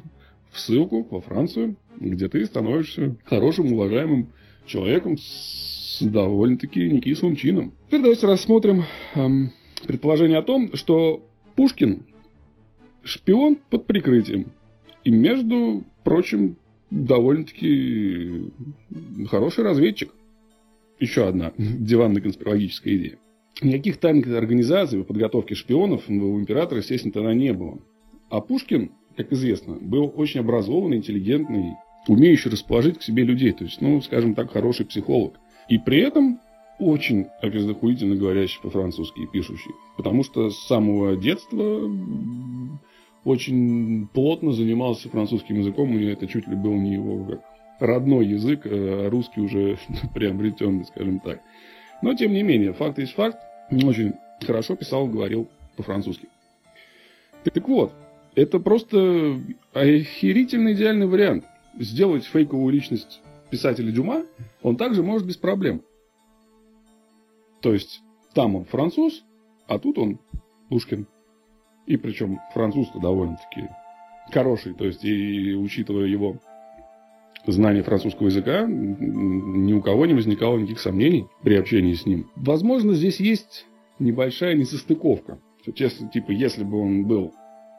в 0.50 0.58
ссылку 0.58 1.06
во 1.10 1.20
Францию, 1.20 1.76
где 1.98 2.28
ты 2.28 2.44
становишься 2.44 3.16
хорошим, 3.24 3.72
уважаемым 3.72 4.28
человеком 4.66 5.16
с 5.18 5.79
довольно-таки 6.00 6.90
некислым 6.90 7.36
чином. 7.36 7.72
Теперь 7.86 8.02
давайте 8.02 8.26
рассмотрим 8.26 8.84
эм, 9.14 9.52
предположение 9.86 10.38
о 10.38 10.42
том, 10.42 10.74
что 10.74 11.24
Пушкин 11.56 12.04
шпион 13.02 13.58
под 13.68 13.86
прикрытием. 13.86 14.46
И, 15.04 15.10
между 15.10 15.84
прочим, 16.04 16.56
довольно-таки 16.90 18.50
хороший 19.28 19.64
разведчик. 19.64 20.12
Еще 20.98 21.26
одна 21.26 21.52
диванно-конспирологическая 21.56 22.96
идея. 22.96 23.18
Никаких 23.62 23.96
тайных 23.98 24.26
организаций 24.28 24.98
по 25.00 25.04
подготовке 25.04 25.54
шпионов 25.54 26.08
у 26.08 26.38
императора, 26.38 26.80
естественно, 26.80 27.12
тогда 27.12 27.34
не 27.34 27.52
было. 27.52 27.78
А 28.28 28.40
Пушкин, 28.40 28.92
как 29.16 29.32
известно, 29.32 29.74
был 29.80 30.12
очень 30.14 30.40
образованный, 30.40 30.98
интеллигентный, 30.98 31.72
умеющий 32.06 32.50
расположить 32.50 32.98
к 32.98 33.02
себе 33.02 33.24
людей. 33.24 33.52
То 33.52 33.64
есть, 33.64 33.80
ну, 33.80 34.00
скажем 34.02 34.34
так, 34.34 34.50
хороший 34.52 34.86
психолог. 34.86 35.34
И 35.70 35.78
при 35.78 36.00
этом 36.00 36.40
очень 36.80 37.28
опиздохуительно 37.40 38.16
говорящий 38.16 38.60
по-французски 38.60 39.20
и 39.20 39.26
пишущий. 39.26 39.70
Потому 39.96 40.24
что 40.24 40.50
с 40.50 40.66
самого 40.66 41.16
детства 41.16 41.88
очень 43.24 44.08
плотно 44.08 44.52
занимался 44.52 45.08
французским 45.08 45.60
языком, 45.60 45.96
и 45.96 46.04
это 46.06 46.26
чуть 46.26 46.48
ли 46.48 46.56
был 46.56 46.74
не 46.74 46.94
его 46.94 47.24
как 47.24 47.40
родной 47.78 48.26
язык, 48.26 48.62
а 48.64 49.08
русский 49.08 49.40
уже 49.40 49.78
приобретенный, 50.14 50.84
скажем 50.86 51.20
так. 51.20 51.40
Но, 52.02 52.14
тем 52.14 52.32
не 52.32 52.42
менее, 52.42 52.72
факт 52.72 52.98
есть 52.98 53.12
факт. 53.12 53.38
Очень 53.70 54.14
хорошо 54.44 54.74
писал, 54.74 55.06
говорил 55.06 55.48
по-французски. 55.76 56.28
Так 57.44 57.68
вот, 57.68 57.92
это 58.34 58.58
просто 58.58 59.40
охерительно 59.72 60.72
идеальный 60.72 61.06
вариант. 61.06 61.44
Сделать 61.78 62.24
фейковую 62.24 62.72
личность 62.72 63.20
писателя 63.50 63.90
Дюма, 63.90 64.24
он 64.62 64.76
также 64.76 65.02
может 65.02 65.26
без 65.26 65.36
проблем. 65.36 65.82
То 67.60 67.72
есть, 67.72 68.00
там 68.34 68.56
он 68.56 68.64
француз, 68.64 69.24
а 69.66 69.78
тут 69.78 69.98
он 69.98 70.18
Пушкин. 70.68 71.06
И 71.86 71.96
причем 71.96 72.38
француз-то 72.54 73.00
довольно-таки 73.00 73.68
хороший. 74.32 74.74
То 74.74 74.86
есть, 74.86 75.04
и 75.04 75.54
учитывая 75.54 76.06
его 76.06 76.36
знание 77.46 77.82
французского 77.82 78.26
языка, 78.26 78.66
ни 78.66 79.72
у 79.72 79.82
кого 79.82 80.06
не 80.06 80.14
возникало 80.14 80.58
никаких 80.58 80.80
сомнений 80.80 81.26
при 81.42 81.56
общении 81.56 81.94
с 81.94 82.06
ним. 82.06 82.30
Возможно, 82.36 82.94
здесь 82.94 83.18
есть 83.20 83.66
небольшая 83.98 84.54
несостыковка. 84.54 85.40
Честно, 85.74 86.08
типа, 86.08 86.30
если 86.30 86.64
бы 86.64 86.78
он 86.80 87.04
был 87.04 87.34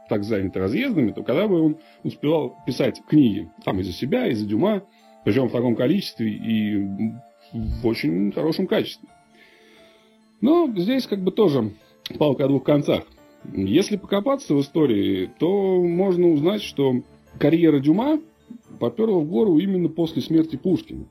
так 0.10 0.24
занят 0.24 0.58
разъездами, 0.58 1.12
то 1.12 1.24
когда 1.24 1.48
бы 1.48 1.62
он 1.62 1.78
успевал 2.04 2.58
писать 2.66 3.01
книги, 3.08 3.50
там 3.63 3.80
и 3.80 3.84
за 3.84 3.92
себя, 3.94 4.28
и 4.28 4.34
за 4.34 4.46
Дюма, 4.46 4.84
причем 5.24 5.48
в 5.48 5.51
таком 5.51 5.75
количестве 5.75 6.32
и 6.32 7.13
в 7.54 7.86
очень 7.86 8.32
хорошем 8.32 8.68
качестве. 8.68 9.08
Но 10.42 10.72
здесь 10.75 11.06
как 11.06 11.22
бы 11.22 11.32
тоже 11.32 11.72
палка 12.18 12.46
о 12.46 12.48
двух 12.48 12.63
концах. 12.63 13.04
Если 13.54 13.98
покопаться 13.98 14.54
в 14.54 14.62
истории, 14.62 15.30
то 15.40 15.82
можно 15.82 16.30
узнать, 16.30 16.62
что 16.62 17.01
карьера 17.40 17.80
Дюма 17.80 18.22
поперла 18.80 19.20
в 19.20 19.28
гору 19.28 19.58
именно 19.58 19.90
после 19.90 20.22
смерти 20.22 20.56
Пушкина. 20.56 21.06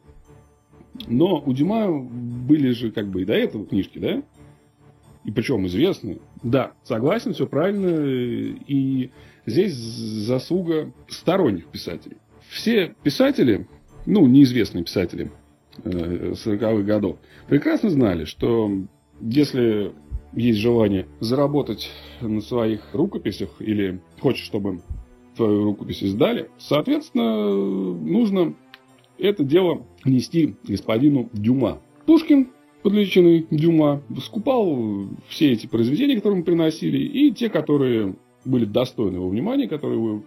Но 1.07 1.43
у 1.45 1.52
Дюма 1.52 1.90
были 1.90 2.71
же 2.71 2.90
как 2.90 3.09
бы 3.09 3.23
и 3.23 3.25
до 3.25 3.35
этого 3.35 3.67
книжки, 3.67 3.99
да? 3.99 4.23
И 5.25 5.31
причем 5.31 5.67
известные. 5.67 6.19
Да, 6.43 6.73
согласен, 6.83 7.33
все 7.33 7.47
правильно. 7.47 7.88
И 8.67 9.11
здесь 9.47 9.75
заслуга 9.75 10.93
сторонних 11.09 11.67
писателей. 11.67 12.17
Все 12.49 12.95
писатели, 13.02 13.69
ну, 14.07 14.26
неизвестные 14.26 14.85
писатели 14.85 15.30
40-х 15.85 16.71
э, 16.71 16.83
годов, 16.83 17.16
прекрасно 17.49 17.90
знали, 17.90 18.25
что 18.25 18.71
если 19.21 19.92
есть 20.33 20.59
желание 20.59 21.07
заработать 21.21 21.90
на 22.21 22.40
своих 22.40 22.95
рукописях 22.95 23.50
или 23.61 24.00
хочешь, 24.21 24.45
чтобы 24.45 24.80
твою 25.37 25.64
рукопись 25.64 26.02
издали, 26.02 26.50
соответственно, 26.59 27.49
нужно 27.52 28.54
это 29.19 29.45
дело 29.45 29.87
нести 30.04 30.57
господину 30.64 31.28
Дюма. 31.33 31.80
Пушкин, 32.07 32.49
подлеченный 32.83 33.47
Дюма, 33.50 34.02
скупал 34.23 35.09
все 35.28 35.52
эти 35.52 35.66
произведения, 35.66 36.16
которые 36.16 36.38
мы 36.38 36.45
приносили, 36.45 36.99
и 36.99 37.33
те, 37.33 37.49
которые 37.50 38.16
были 38.45 38.64
достойны 38.64 39.16
его 39.16 39.28
внимания, 39.28 39.69
которые 39.69 39.99
вы 39.99 40.23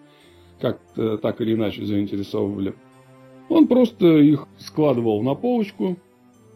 как-то 0.59 1.17
так 1.17 1.41
или 1.41 1.53
иначе 1.53 1.85
заинтересовывали. 1.85 2.73
Он 3.49 3.67
просто 3.67 4.17
их 4.19 4.47
складывал 4.57 5.21
на 5.21 5.35
полочку, 5.35 5.97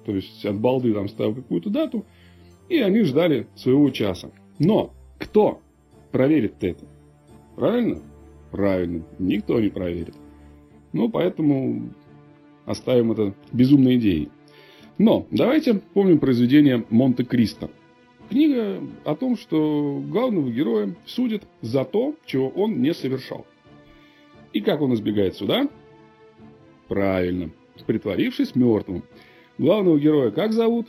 то 0.06 0.16
есть 0.16 0.46
от 0.46 0.60
балды 0.60 0.94
там 0.94 1.08
ставил 1.10 1.36
какую-то 1.36 1.70
дату– 1.70 2.06
и 2.70 2.80
они 2.80 3.02
ждали 3.04 3.48
своего 3.56 3.90
часа. 3.90 4.32
Но 4.60 4.94
кто 5.18 5.62
проверит 6.12 6.56
это? 6.62 6.86
Правильно? 7.56 8.02
Правильно. 8.52 9.04
Никто 9.20 9.60
не 9.60 9.70
проверит. 9.70 10.16
Ну, 10.94 11.10
поэтому 11.10 11.90
оставим 12.66 13.12
это 13.12 13.34
безумной 13.52 13.98
идеей. 13.98 14.30
Но 14.98 15.28
давайте 15.32 15.76
помним 15.94 16.20
произведение 16.20 16.86
Монте-Кристо. 16.90 17.70
Книга 18.30 18.82
о 19.06 19.16
том, 19.16 19.38
что 19.38 20.04
главного 20.06 20.50
героя 20.50 20.96
судят 21.06 21.44
за 21.62 21.86
то, 21.86 22.16
чего 22.26 22.50
он 22.50 22.82
не 22.82 22.94
совершал. 22.94 23.46
И 24.54 24.60
как 24.60 24.82
он 24.82 24.94
избегает 24.94 25.36
суда? 25.36 25.70
Правильно, 26.88 27.52
притворившись 27.86 28.56
мертвым. 28.56 29.04
Главного 29.58 30.00
героя 30.00 30.32
как 30.32 30.54
зовут? 30.54 30.88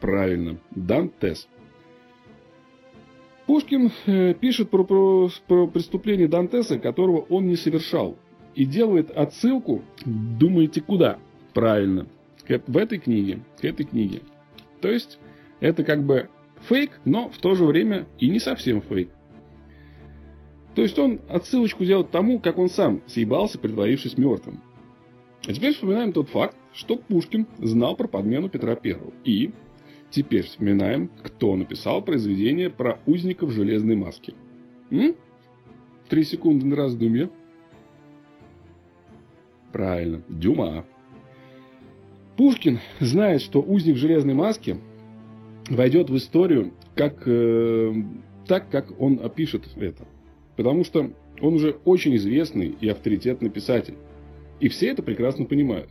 Правильно, 0.00 0.58
Дантес. 0.70 1.48
Пушкин 3.46 3.90
э, 4.06 4.34
пишет 4.34 4.70
про, 4.70 4.84
про, 4.84 5.30
про 5.46 5.66
преступление 5.66 6.28
Дантеса, 6.28 6.78
которого 6.78 7.20
он 7.28 7.46
не 7.46 7.56
совершал. 7.56 8.16
И 8.54 8.64
делает 8.64 9.10
отсылку, 9.10 9.82
думаете, 10.04 10.80
куда? 10.80 11.18
Правильно, 11.52 12.06
в 12.46 12.76
этой 12.76 12.98
книге, 12.98 13.40
к 13.60 13.64
этой 13.64 13.84
книге. 13.84 14.22
То 14.80 14.88
есть, 14.88 15.18
это 15.60 15.84
как 15.84 16.04
бы 16.04 16.28
фейк, 16.68 17.00
но 17.04 17.28
в 17.28 17.38
то 17.38 17.54
же 17.54 17.64
время 17.64 18.06
и 18.18 18.28
не 18.28 18.38
совсем 18.38 18.80
фейк. 18.82 19.10
То 20.74 20.82
есть 20.82 20.98
он 20.98 21.20
отсылочку 21.28 21.84
делает 21.84 22.10
тому, 22.10 22.40
как 22.40 22.58
он 22.58 22.68
сам 22.68 23.02
съебался, 23.06 23.58
притворившись 23.58 24.18
мертвым. 24.18 24.60
А 25.46 25.52
теперь 25.52 25.74
вспоминаем 25.74 26.12
тот 26.12 26.28
факт, 26.28 26.56
что 26.72 26.96
Пушкин 26.96 27.46
знал 27.58 27.96
про 27.96 28.08
подмену 28.08 28.48
Петра 28.48 28.74
Первого 28.74 29.12
и 29.24 29.52
Теперь 30.14 30.44
вспоминаем, 30.44 31.10
кто 31.24 31.56
написал 31.56 32.00
произведение 32.00 32.70
про 32.70 33.00
узников 33.04 33.50
железной 33.50 33.96
маски. 33.96 34.32
М? 34.92 35.16
Три 36.08 36.22
секунды 36.22 36.64
на 36.66 36.76
раздумье. 36.76 37.30
Правильно, 39.72 40.22
Дюма. 40.28 40.84
Пушкин 42.36 42.78
знает, 43.00 43.42
что 43.42 43.60
узник 43.60 43.96
железной 43.96 44.34
маски 44.34 44.76
войдет 45.68 46.10
в 46.10 46.16
историю 46.16 46.72
как, 46.94 47.26
э, 47.26 47.92
так, 48.46 48.70
как 48.70 49.00
он 49.00 49.18
опишет 49.20 49.64
это. 49.74 50.06
Потому 50.54 50.84
что 50.84 51.10
Он 51.40 51.54
уже 51.54 51.72
очень 51.84 52.14
известный 52.14 52.68
и 52.80 52.88
авторитетный 52.88 53.50
писатель. 53.50 53.96
И 54.60 54.68
все 54.68 54.88
это 54.88 55.02
прекрасно 55.02 55.44
понимают. 55.44 55.90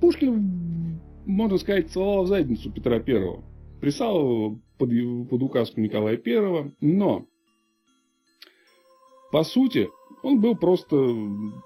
Пушкин, 0.00 1.00
можно 1.24 1.58
сказать, 1.58 1.90
целовал 1.90 2.24
в 2.24 2.28
задницу 2.28 2.70
Петра 2.70 2.98
Первого. 3.00 3.44
Писал 3.80 4.58
под, 4.78 4.90
под 5.30 5.42
указку 5.42 5.80
Николая 5.80 6.16
Первого, 6.16 6.72
но 6.80 7.26
по 9.30 9.42
сути 9.44 9.88
он 10.22 10.40
был 10.40 10.56
просто 10.56 10.96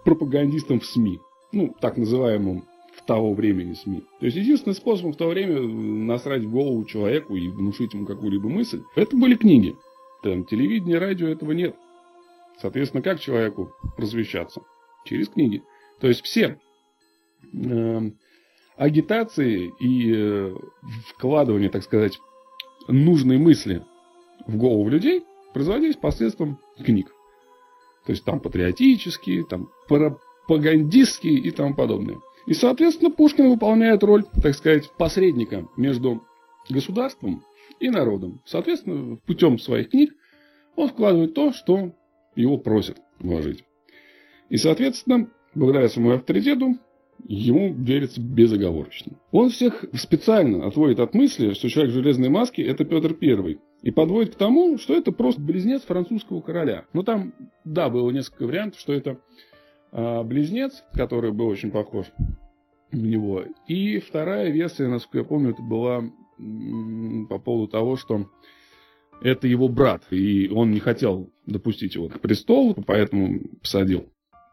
пропагандистом 0.04 0.80
в 0.80 0.86
СМИ. 0.86 1.18
Ну, 1.52 1.74
так 1.80 1.96
называемым 1.96 2.64
в 2.94 3.04
того 3.06 3.32
времени 3.32 3.74
СМИ. 3.74 4.02
То 4.20 4.26
есть 4.26 4.36
единственный 4.36 4.74
способ 4.74 5.14
в 5.14 5.16
то 5.16 5.28
время 5.28 5.60
насрать 5.60 6.42
в 6.42 6.50
голову 6.50 6.84
человеку 6.84 7.36
и 7.36 7.48
внушить 7.48 7.94
ему 7.94 8.04
какую-либо 8.06 8.48
мысль, 8.48 8.82
это 8.96 9.16
были 9.16 9.34
книги. 9.34 9.76
Там 10.22 10.44
телевидение, 10.44 10.98
радио 10.98 11.28
этого 11.28 11.52
нет. 11.52 11.76
Соответственно, 12.60 13.02
как 13.02 13.20
человеку 13.20 13.72
просвещаться? 13.96 14.62
Через 15.04 15.28
книги. 15.28 15.62
То 16.00 16.08
есть 16.08 16.24
все 16.24 16.58
э, 17.52 18.10
агитации 18.76 19.72
и 19.80 20.12
э, 20.14 20.54
вкладывание, 21.08 21.70
так 21.70 21.82
сказать, 21.82 22.18
нужной 22.86 23.38
мысли 23.38 23.84
в 24.46 24.56
голову 24.56 24.88
людей 24.88 25.24
производились 25.52 25.96
посредством 25.96 26.58
книг. 26.82 27.08
То 28.06 28.12
есть 28.12 28.24
там 28.24 28.40
патриотические, 28.40 29.44
там 29.44 29.68
пропагандистские 29.88 31.38
и 31.38 31.50
тому 31.50 31.74
подобное. 31.74 32.18
И, 32.46 32.54
соответственно, 32.54 33.10
Пушкин 33.10 33.50
выполняет 33.50 34.02
роль, 34.02 34.24
так 34.42 34.54
сказать, 34.54 34.90
посредника 34.96 35.68
между 35.76 36.24
государством 36.70 37.44
и 37.80 37.90
народом. 37.90 38.40
Соответственно, 38.46 39.16
путем 39.26 39.58
своих 39.58 39.90
книг 39.90 40.14
он 40.76 40.88
вкладывает 40.88 41.34
то, 41.34 41.52
что 41.52 41.92
его 42.36 42.56
просят 42.56 42.98
вложить. 43.18 43.64
И, 44.48 44.56
соответственно, 44.56 45.28
благодаря 45.58 45.88
своему 45.88 46.12
авторитету, 46.12 46.76
ему 47.26 47.74
верится 47.74 48.20
безоговорочно. 48.20 49.12
Он 49.32 49.50
всех 49.50 49.84
специально 49.94 50.66
отводит 50.66 51.00
от 51.00 51.14
мысли, 51.14 51.52
что 51.52 51.68
человек 51.68 51.92
в 51.92 51.96
железной 51.96 52.28
маске– 52.28 52.62
это 52.64 52.84
Петр 52.84 53.14
Первый. 53.14 53.58
И 53.82 53.90
подводит 53.90 54.34
к 54.34 54.38
тому, 54.38 54.78
что 54.78 54.94
это 54.94 55.12
просто 55.12 55.40
близнец 55.40 55.82
французского 55.82 56.40
короля. 56.40 56.84
Но 56.92 57.02
там, 57.02 57.32
да, 57.64 57.88
было 57.88 58.10
несколько 58.10 58.46
вариантов, 58.46 58.80
что 58.80 58.92
это 58.92 59.20
а, 59.92 60.24
близнец, 60.24 60.84
который 60.94 61.32
был 61.32 61.46
очень 61.46 61.70
похож 61.70 62.06
на 62.90 63.06
него. 63.06 63.44
И 63.66 63.98
вторая 63.98 64.50
версия, 64.50 64.88
насколько 64.88 65.18
я 65.18 65.24
помню, 65.24 65.50
это 65.50 65.62
была 65.62 66.02
по 67.28 67.38
поводу 67.38 67.68
того, 67.68 67.96
что 67.96 68.26
это 69.20 69.46
его 69.48 69.68
брат, 69.68 70.04
и 70.10 70.48
он 70.48 70.70
не 70.70 70.80
хотел 70.80 71.30
допустить 71.46 71.96
его 71.96 72.08
к 72.08 72.20
престолу, 72.20 72.74
поэтому 72.86 73.40
посадил. 73.60 74.08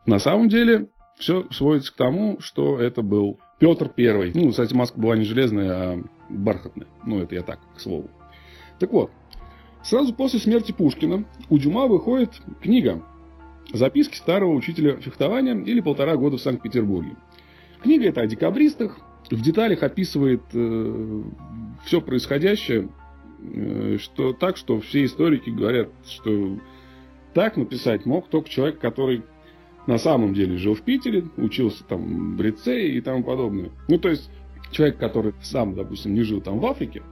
На 0.06 0.20
самом 0.20 0.50
деле, 0.50 0.90
все 1.18 1.46
сводится 1.52 1.94
к 1.94 1.96
тому, 1.96 2.40
что 2.40 2.80
это 2.80 3.02
был 3.02 3.40
Петр 3.60 3.90
Первый. 3.90 4.32
Ну, 4.34 4.50
кстати, 4.50 4.74
маска 4.74 5.00
была 5.00 5.16
не 5.16 5.24
железная, 5.24 5.72
а 5.72 6.04
бархатная. 6.30 6.88
Ну, 7.06 7.20
это 7.20 7.36
я 7.36 7.42
так, 7.42 7.60
к 7.76 7.80
слову. 7.80 8.10
Так 8.80 8.92
вот, 8.92 9.12
сразу 9.84 10.14
после 10.14 10.40
смерти 10.40 10.72
Пушкина 10.72 11.26
у 11.50 11.58
Дюма 11.58 11.88
выходит 11.88 12.32
книга 12.62 13.02
«Записки 13.72 14.16
старого 14.16 14.54
учителя 14.54 14.98
фехтования» 14.98 15.56
или 15.56 15.80
«Полтора 15.80 16.18
года 16.18 16.38
в 16.38 16.42
Санкт-Петербурге». 16.42 17.16
Книга 17.82 18.08
эта 18.08 18.22
о 18.22 18.28
декабристах, 18.28 19.00
в 19.30 19.42
деталях 19.42 19.84
описывает 19.84 20.42
э, 20.54 21.24
все 21.86 22.02
происходящее, 22.02 22.90
э, 23.42 23.98
что 24.00 24.34
так, 24.34 24.58
что 24.58 24.80
все 24.82 25.06
историки 25.06 25.50
говорят, 25.50 25.90
что 26.06 26.60
так 27.34 27.58
написать 27.58 28.06
мог 28.06 28.28
только 28.30 28.50
человек, 28.50 28.80
который 28.80 29.24
на 29.88 29.98
самом 29.98 30.34
деле 30.34 30.58
жил 30.58 30.74
в 30.74 30.82
Питере, 30.82 31.26
учился 31.38 31.84
там 31.84 32.36
в 32.36 32.42
лицее 32.42 32.96
и 32.96 33.02
тому 33.02 33.24
подобное. 33.24 33.72
Ну, 33.88 33.98
то 33.98 34.10
есть, 34.10 34.30
человек, 34.72 34.98
который 34.98 35.34
сам, 35.42 35.76
допустим, 35.76 36.14
не 36.14 36.24
жил 36.24 36.42
там 36.42 36.60
в 36.60 36.66
Африке, 36.66 37.04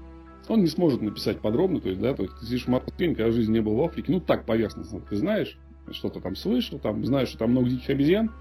он 0.47 0.61
не 0.61 0.67
сможет 0.67 1.01
написать 1.01 1.39
подробно, 1.39 1.79
то 1.79 1.89
есть, 1.89 2.01
да, 2.01 2.13
то 2.13 2.23
есть, 2.23 2.37
ты 2.39 2.45
сидишь 2.45 2.65
в 2.65 2.69
Москве, 2.69 3.07
никогда 3.07 3.31
в 3.31 3.33
жизни 3.33 3.53
не 3.53 3.61
был 3.61 3.75
в 3.75 3.81
Африке, 3.81 4.11
ну, 4.11 4.19
так 4.19 4.45
поверхностно 4.45 4.99
ты 4.99 5.15
знаешь, 5.15 5.57
что-то 5.91 6.19
там 6.19 6.35
слышал, 6.35 6.79
там, 6.79 7.05
знаешь, 7.05 7.29
что 7.29 7.39
там 7.39 7.51
много 7.51 7.69
диких 7.69 7.89
обезьян, 7.89 8.31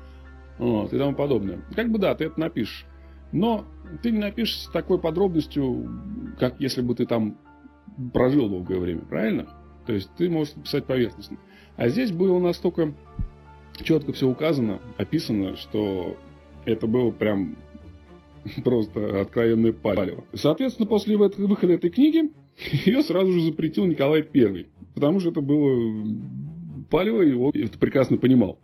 вот, 0.58 0.92
и 0.92 0.98
тому 0.98 1.14
подобное. 1.14 1.60
Как 1.74 1.90
бы, 1.90 1.98
да, 1.98 2.14
ты 2.14 2.24
это 2.24 2.38
напишешь. 2.38 2.86
Но 3.32 3.64
ты 4.02 4.10
не 4.10 4.18
напишешь 4.18 4.60
с 4.60 4.70
такой 4.70 4.98
подробностью, 4.98 5.88
как 6.38 6.60
если 6.60 6.82
бы 6.82 6.94
ты 6.94 7.06
там 7.06 7.38
прожил 8.12 8.48
долгое 8.48 8.78
время, 8.78 9.00
правильно? 9.00 9.48
То 9.86 9.92
есть 9.92 10.10
ты 10.16 10.28
можешь 10.28 10.54
написать 10.54 10.84
поверхностно. 10.84 11.38
А 11.76 11.88
здесь 11.88 12.12
было 12.12 12.38
настолько 12.38 12.94
четко 13.82 14.12
все 14.12 14.28
указано, 14.28 14.80
описано, 14.96 15.56
что 15.56 16.16
это 16.64 16.86
было 16.86 17.10
прям 17.10 17.56
просто 18.64 19.20
откровенное 19.20 19.72
палево. 19.72 20.24
Соответственно, 20.34 20.86
после 20.86 21.16
выхода 21.16 21.72
этой 21.72 21.90
книги 21.90 22.32
ее 22.84 23.02
сразу 23.02 23.32
же 23.32 23.40
запретил 23.42 23.86
Николай 23.86 24.26
I, 24.34 24.66
потому 24.94 25.20
что 25.20 25.30
это 25.30 25.40
было 25.40 26.06
палево, 26.90 27.22
и 27.22 27.32
он 27.32 27.52
это 27.54 27.78
прекрасно 27.78 28.18
понимал. 28.18 28.58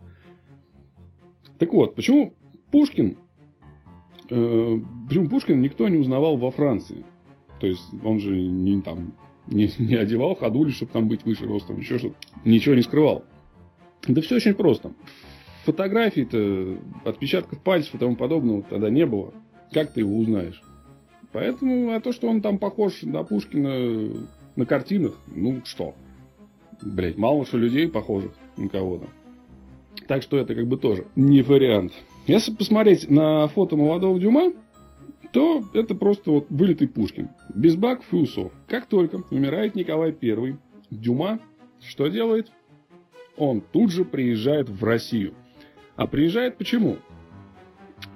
Так 1.57 1.73
вот, 1.73 1.95
почему 1.95 2.33
Пушкин, 2.71 3.17
э, 4.29 4.79
почему 5.07 5.29
Пушкин 5.29 5.61
никто 5.61 5.87
не 5.89 5.97
узнавал 5.97 6.37
во 6.37 6.51
Франции? 6.51 7.03
То 7.59 7.67
есть 7.67 7.83
он 8.03 8.19
же 8.19 8.39
не 8.39 8.81
там 8.81 9.13
не, 9.47 9.69
не 9.79 9.95
одевал 9.95 10.35
ходули, 10.35 10.71
чтобы 10.71 10.91
там 10.91 11.07
быть 11.07 11.25
выше 11.25 11.45
ростом, 11.45 11.79
еще 11.79 11.97
что-то. 11.97 12.15
Ничего 12.45 12.75
не 12.75 12.81
скрывал. 12.81 13.25
Да 14.07 14.21
все 14.21 14.35
очень 14.35 14.53
просто. 14.53 14.93
Фотографий-то, 15.65 16.77
отпечатков 17.05 17.61
пальцев 17.61 17.95
и 17.95 17.97
тому 17.97 18.15
подобного 18.15 18.63
тогда 18.63 18.89
не 18.89 19.05
было. 19.05 19.33
Как 19.71 19.91
ты 19.93 20.01
его 20.01 20.17
узнаешь? 20.17 20.61
Поэтому, 21.31 21.91
а 21.91 21.99
то, 21.99 22.11
что 22.11 22.27
он 22.27 22.41
там 22.41 22.57
похож 22.57 23.03
на 23.03 23.23
Пушкина 23.23 24.27
на 24.55 24.65
картинах, 24.65 25.15
ну 25.27 25.61
что? 25.63 25.93
Блять, 26.81 27.17
мало 27.17 27.45
что 27.45 27.57
людей 27.57 27.87
похожих 27.87 28.31
на 28.57 28.67
кого-то. 28.69 29.07
Так 30.07 30.23
что 30.23 30.37
это 30.37 30.55
как 30.55 30.67
бы 30.67 30.77
тоже 30.77 31.05
не 31.15 31.41
вариант. 31.41 31.93
Если 32.25 32.53
посмотреть 32.53 33.09
на 33.09 33.47
фото 33.47 33.75
молодого 33.75 34.19
Дюма, 34.19 34.53
то 35.31 35.63
это 35.73 35.93
просто 35.93 36.31
вот 36.31 36.47
вылитый 36.49 36.87
Пушкин. 36.87 37.29
Без 37.53 37.75
бак 37.75 38.01
и 38.11 38.15
усов. 38.15 38.51
Как 38.67 38.87
только 38.87 39.23
умирает 39.29 39.75
Николай 39.75 40.15
I, 40.19 40.57
Дюма 40.89 41.39
что 41.81 42.07
делает? 42.07 42.51
Он 43.39 43.61
тут 43.61 43.91
же 43.91 44.05
приезжает 44.05 44.69
в 44.69 44.83
Россию. 44.83 45.33
А 45.95 46.05
приезжает 46.05 46.57
почему? 46.57 46.97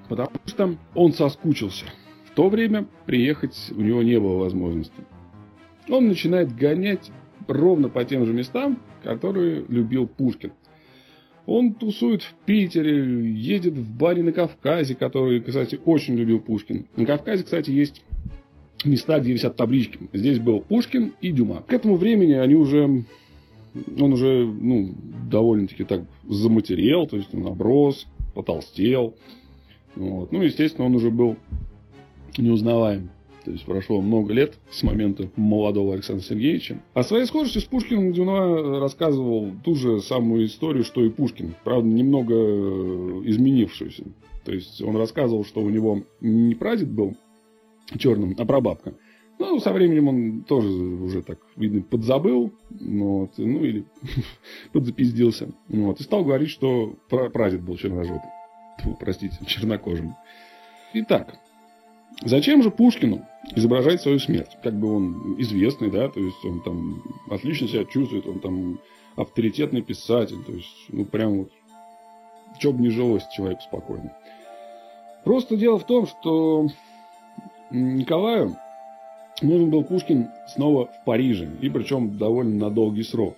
Потому 0.10 0.30
что 0.46 0.76
он 0.94 1.14
соскучился. 1.14 1.86
В 2.26 2.36
то 2.36 2.50
время 2.50 2.86
приехать 3.06 3.72
у 3.76 3.82
него 3.82 4.04
не 4.04 4.20
было 4.20 4.38
возможности. 4.38 5.04
Он 5.90 6.08
начинает 6.08 6.56
гонять 6.56 7.12
ровно 7.48 7.90
по 7.90 8.04
тем 8.06 8.26
же 8.26 8.34
местам, 8.34 8.80
которые 9.04 9.66
любил 9.68 10.08
Пушкин. 10.08 10.52
Он 11.46 11.74
тусует 11.74 12.22
в 12.22 12.34
Питере, 12.46 13.32
едет 13.34 13.74
в 13.74 13.98
баре 13.98 14.24
на 14.24 14.32
Кавказе, 14.32 14.96
который, 14.96 15.42
кстати, 15.42 15.80
очень 15.84 16.16
любил 16.16 16.40
Пушкин. 16.40 16.88
На 16.96 17.06
Кавказе, 17.06 17.44
кстати, 17.44 17.70
есть 17.70 18.02
места, 18.86 19.20
где 19.20 19.34
висят 19.34 19.56
таблички. 19.56 20.00
Здесь 20.14 20.40
был 20.40 20.62
Пушкин 20.62 21.14
и 21.22 21.32
Дюма. 21.32 21.64
К 21.68 21.74
этому 21.74 21.96
времени 21.98 22.34
они 22.34 22.56
уже, 22.56 23.04
он 24.00 24.14
уже, 24.14 24.46
ну, 24.46 24.94
довольно-таки 25.30 25.84
так 25.84 26.06
заматерел, 26.28 27.08
то 27.08 27.18
есть 27.18 27.34
он 27.34 27.48
оброс, 27.48 28.08
потолстел. 28.34 29.16
Вот. 29.96 30.32
Ну, 30.32 30.42
естественно, 30.42 30.86
он 30.86 30.96
уже 30.96 31.10
был 31.12 31.36
неузнаваем. 32.38 33.10
То 33.46 33.52
есть 33.52 33.66
прошло 33.66 34.02
много 34.02 34.34
лет 34.34 34.58
с 34.72 34.84
момента 34.84 35.30
молодого 35.36 35.94
Александра 35.94 36.24
Сергеевича. 36.24 36.82
О 36.94 37.04
своей 37.04 37.26
схожести 37.26 37.60
с 37.60 37.66
Пушкиным 37.66 38.14
Дюна 38.14 38.80
рассказывал 38.80 39.52
ту 39.66 39.76
же 39.76 40.00
самую 40.00 40.46
историю, 40.46 40.86
что 40.86 41.04
и 41.04 41.10
Пушкин. 41.10 41.54
Правда, 41.64 41.88
немного 41.88 42.34
изменившуюся. 43.28 44.06
То 44.46 44.54
есть 44.54 44.82
он 44.82 44.96
рассказывал, 44.96 45.44
что 45.44 45.62
у 45.62 45.70
него 45.70 46.04
не 46.22 46.56
прадед 46.56 46.90
был 46.90 47.18
черным, 47.98 48.34
а 48.38 48.46
прабабка. 48.46 48.94
Ну, 49.44 49.60
со 49.60 49.74
временем 49.74 50.08
он 50.08 50.44
тоже 50.44 50.70
уже 50.70 51.22
так, 51.22 51.38
видно, 51.58 51.82
подзабыл, 51.82 52.54
вот, 52.70 53.32
ну, 53.38 53.64
или 53.64 53.86
подзапиздился. 54.72 55.50
Вот, 55.68 56.00
и 56.00 56.04
стал 56.04 56.24
говорить, 56.24 56.50
что 56.50 56.96
прадед 57.10 57.62
был 57.62 57.76
черножопым. 57.76 58.30
Простите, 59.00 59.38
чернокожим. 59.46 60.16
Итак, 60.94 61.40
Зачем 62.22 62.62
же 62.64 62.72
Пушкину 62.72 63.26
изображать 63.56 64.02
свою 64.02 64.20
смерть? 64.20 64.58
Как 64.64 64.74
бы 64.74 64.96
он 64.96 65.36
известный, 65.42 65.92
да, 65.92 66.08
то 66.08 66.20
есть 66.20 66.46
он 66.46 66.62
там 66.62 67.04
отлично 67.30 67.68
себя 67.68 67.86
чувствует, 67.86 68.28
он 68.28 68.40
там 68.40 68.80
авторитетный 69.16 69.82
писатель, 69.82 70.42
то 70.44 70.54
есть, 70.54 70.86
ну, 70.90 71.06
прям 71.06 71.40
вот, 71.40 71.52
что 72.60 72.72
бы 72.72 72.82
не 72.82 72.90
жилось 72.90 73.24
человеку 73.36 73.62
спокойно. 73.62 74.16
Просто 75.26 75.58
дело 75.58 75.80
в 75.80 75.86
том, 75.86 76.08
что 76.08 76.68
Николаю 77.72 78.56
нужен 79.44 79.70
был 79.70 79.84
Пушкин 79.84 80.30
снова 80.54 80.88
в 80.88 81.06
Париже, 81.06 81.50
и 81.62 81.70
причем 81.70 82.18
довольно 82.18 82.68
на 82.68 82.70
долгий 82.70 83.04
срок. 83.04 83.36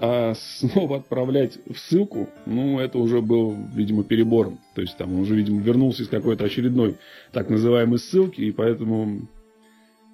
А 0.00 0.34
снова 0.34 0.98
отправлять 0.98 1.58
в 1.66 1.76
ссылку, 1.76 2.28
ну, 2.46 2.78
это 2.78 2.98
уже 2.98 3.20
был, 3.20 3.54
видимо, 3.74 4.04
перебором. 4.04 4.60
То 4.74 4.80
есть 4.80 4.96
там 4.96 5.12
он 5.12 5.20
уже, 5.20 5.34
видимо, 5.34 5.60
вернулся 5.60 6.02
из 6.02 6.08
какой-то 6.08 6.44
очередной 6.44 6.96
так 7.32 7.50
называемой 7.50 7.98
ссылки, 7.98 8.40
и 8.40 8.52
поэтому 8.52 9.28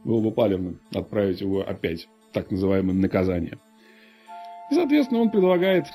было 0.04 0.20
бы 0.20 0.30
палевно 0.30 0.74
отправить 0.94 1.40
его 1.40 1.60
опять 1.60 2.08
так 2.32 2.50
называемое 2.50 2.94
наказание. 2.94 3.58
И, 4.70 4.74
соответственно, 4.74 5.20
он 5.20 5.30
предлагает 5.30 5.86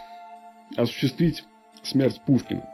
осуществить 0.76 1.44
смерть 1.82 2.22
Пушкина. 2.26 2.68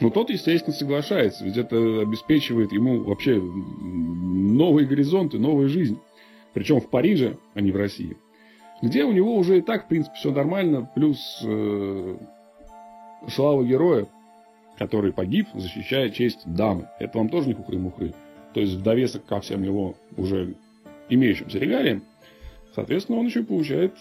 Но 0.00 0.10
тот, 0.10 0.30
естественно, 0.30 0.74
соглашается, 0.74 1.44
ведь 1.44 1.56
это 1.56 1.76
обеспечивает 2.00 2.72
ему 2.72 3.02
вообще 3.02 3.40
новые 3.40 4.86
горизонты, 4.86 5.38
новую 5.38 5.68
жизнь. 5.68 5.98
Причем 6.52 6.80
в 6.80 6.88
Париже, 6.88 7.38
а 7.54 7.60
не 7.60 7.70
в 7.70 7.76
России. 7.76 8.16
Где 8.82 9.04
у 9.04 9.12
него 9.12 9.36
уже 9.36 9.58
и 9.58 9.62
так, 9.62 9.84
в 9.84 9.88
принципе, 9.88 10.14
все 10.16 10.32
нормально, 10.32 10.90
плюс 10.94 11.40
э, 11.44 12.16
слава 13.28 13.64
героя, 13.64 14.06
который 14.76 15.12
погиб, 15.12 15.46
защищая 15.54 16.10
честь 16.10 16.40
дамы. 16.44 16.88
Это 16.98 17.18
вам 17.18 17.28
тоже 17.28 17.48
не 17.48 17.54
хухры-мухры. 17.54 18.12
То 18.54 18.60
есть 18.60 18.74
в 18.74 18.82
довесок 18.82 19.24
ко 19.24 19.40
всем 19.40 19.62
его 19.62 19.94
уже 20.16 20.54
имеющимся 21.08 21.58
регалиям, 21.58 22.02
соответственно, 22.74 23.18
он 23.18 23.26
еще 23.26 23.44
получает 23.44 23.94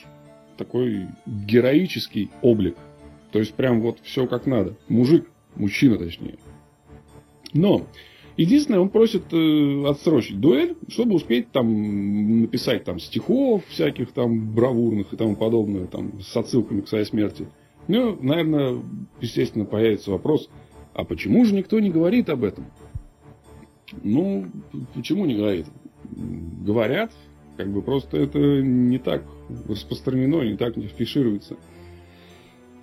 такой 0.58 1.08
героический 1.26 2.30
облик. 2.42 2.76
То 3.32 3.40
есть 3.40 3.54
прям 3.54 3.82
вот 3.82 4.00
все 4.02 4.28
как 4.28 4.46
надо. 4.46 4.76
Мужик, 4.90 5.30
мужчина 5.56 5.98
точнее. 5.98 6.38
Но 7.54 7.86
единственное, 8.38 8.80
он 8.80 8.90
просит 8.90 9.24
э, 9.32 9.84
отсрочить 9.88 10.40
дуэль, 10.40 10.76
чтобы 10.88 11.16
успеть 11.16 11.52
там 11.52 12.42
написать 12.42 12.84
там 12.84 13.00
стихов 13.00 13.64
всяких 13.68 14.12
там 14.12 14.54
бравурных 14.54 15.14
и 15.14 15.18
тому 15.18 15.36
подобное, 15.36 15.88
там 15.88 16.22
с 16.22 16.36
отсылками 16.36 16.82
к 16.82 16.88
своей 16.88 17.06
смерти. 17.06 17.48
Ну, 17.88 18.18
наверное, 18.22 18.82
естественно, 19.20 19.66
появится 19.66 20.12
вопрос, 20.12 20.50
а 20.94 21.04
почему 21.04 21.46
же 21.46 21.54
никто 21.54 21.80
не 21.80 21.90
говорит 21.90 22.30
об 22.30 22.44
этом? 22.44 22.66
Ну, 24.04 24.46
почему 24.94 25.26
не 25.26 25.36
говорит? 25.36 25.66
Говорят, 26.66 27.12
как 27.58 27.70
бы 27.72 27.82
просто 27.82 28.18
это 28.18 28.40
не 28.40 28.98
так 28.98 29.24
распространено, 29.68 30.42
не 30.44 30.58
так 30.58 30.78
не 30.78 30.86
афишируется. 30.86 31.58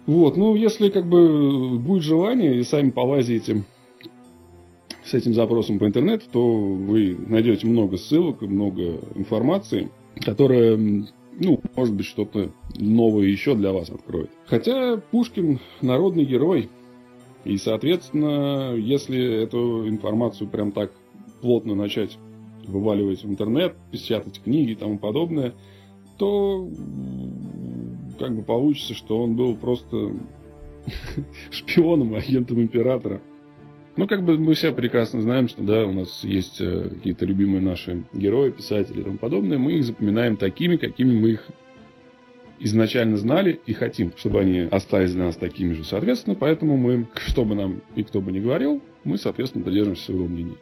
Вот, 0.08 0.38
ну, 0.38 0.54
если 0.54 0.88
как 0.88 1.06
бы 1.06 1.78
будет 1.78 2.02
желание 2.02 2.58
и 2.58 2.62
сами 2.62 2.88
полазите 2.88 3.64
с 5.04 5.12
этим 5.12 5.34
запросом 5.34 5.78
по 5.78 5.84
интернету, 5.84 6.24
то 6.32 6.40
вы 6.40 7.14
найдете 7.26 7.66
много 7.66 7.98
ссылок, 7.98 8.40
много 8.40 9.00
информации, 9.14 9.90
которая, 10.24 10.78
ну, 10.78 11.60
может 11.76 11.94
быть, 11.94 12.06
что-то 12.06 12.48
новое 12.78 13.26
еще 13.26 13.54
для 13.54 13.70
вас 13.70 13.90
откроет. 13.90 14.30
Хотя 14.46 14.96
Пушкин 14.96 15.60
народный 15.82 16.24
герой, 16.24 16.70
и, 17.44 17.58
соответственно, 17.58 18.74
если 18.76 19.42
эту 19.42 19.86
информацию 19.86 20.48
прям 20.48 20.72
так 20.72 20.90
плотно 21.42 21.74
начать 21.74 22.16
вываливать 22.66 23.24
в 23.24 23.28
интернет, 23.28 23.74
печатать 23.92 24.40
книги 24.42 24.70
и 24.70 24.74
тому 24.74 24.98
подобное, 24.98 25.52
то 26.16 26.66
как 28.18 28.34
бы 28.34 28.42
получится, 28.42 28.94
что 28.94 29.22
он 29.22 29.34
был 29.34 29.56
просто 29.56 30.12
шпионом, 31.50 32.14
агентом 32.14 32.60
императора. 32.60 33.20
Ну, 33.96 34.06
как 34.06 34.22
бы 34.22 34.38
мы 34.38 34.54
все 34.54 34.72
прекрасно 34.72 35.20
знаем, 35.20 35.48
что 35.48 35.62
да, 35.62 35.84
у 35.84 35.92
нас 35.92 36.22
есть 36.22 36.60
э, 36.60 36.88
какие-то 36.88 37.24
любимые 37.26 37.60
наши 37.60 38.04
герои, 38.12 38.50
писатели 38.50 39.00
и 39.00 39.02
тому 39.02 39.18
подобное. 39.18 39.58
Мы 39.58 39.72
их 39.72 39.84
запоминаем 39.84 40.36
такими, 40.36 40.76
какими 40.76 41.18
мы 41.18 41.30
их 41.30 41.48
изначально 42.60 43.16
знали 43.16 43.60
и 43.66 43.72
хотим, 43.72 44.12
чтобы 44.16 44.40
они 44.40 44.60
остались 44.70 45.12
для 45.12 45.24
нас 45.24 45.36
такими 45.36 45.72
же. 45.72 45.84
Соответственно, 45.84 46.36
поэтому 46.36 46.76
мы, 46.76 47.06
что 47.26 47.44
бы 47.44 47.54
нам 47.54 47.82
и 47.96 48.04
кто 48.04 48.20
бы 48.20 48.30
ни 48.30 48.40
говорил, 48.40 48.80
мы, 49.02 49.18
соответственно, 49.18 49.64
придерживаемся 49.64 50.04
своего 50.04 50.26
мнения. 50.26 50.56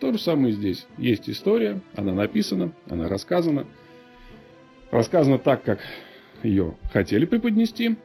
То 0.00 0.12
же 0.12 0.18
самое 0.18 0.54
здесь. 0.54 0.86
Есть 0.96 1.28
история, 1.28 1.80
она 1.94 2.12
написана, 2.12 2.72
она 2.88 3.08
рассказана. 3.08 3.66
Рассказана 4.90 5.38
так, 5.38 5.62
как 5.62 5.80
ее 6.42 6.76
хотели 6.92 7.24
преподнести. 7.24 7.96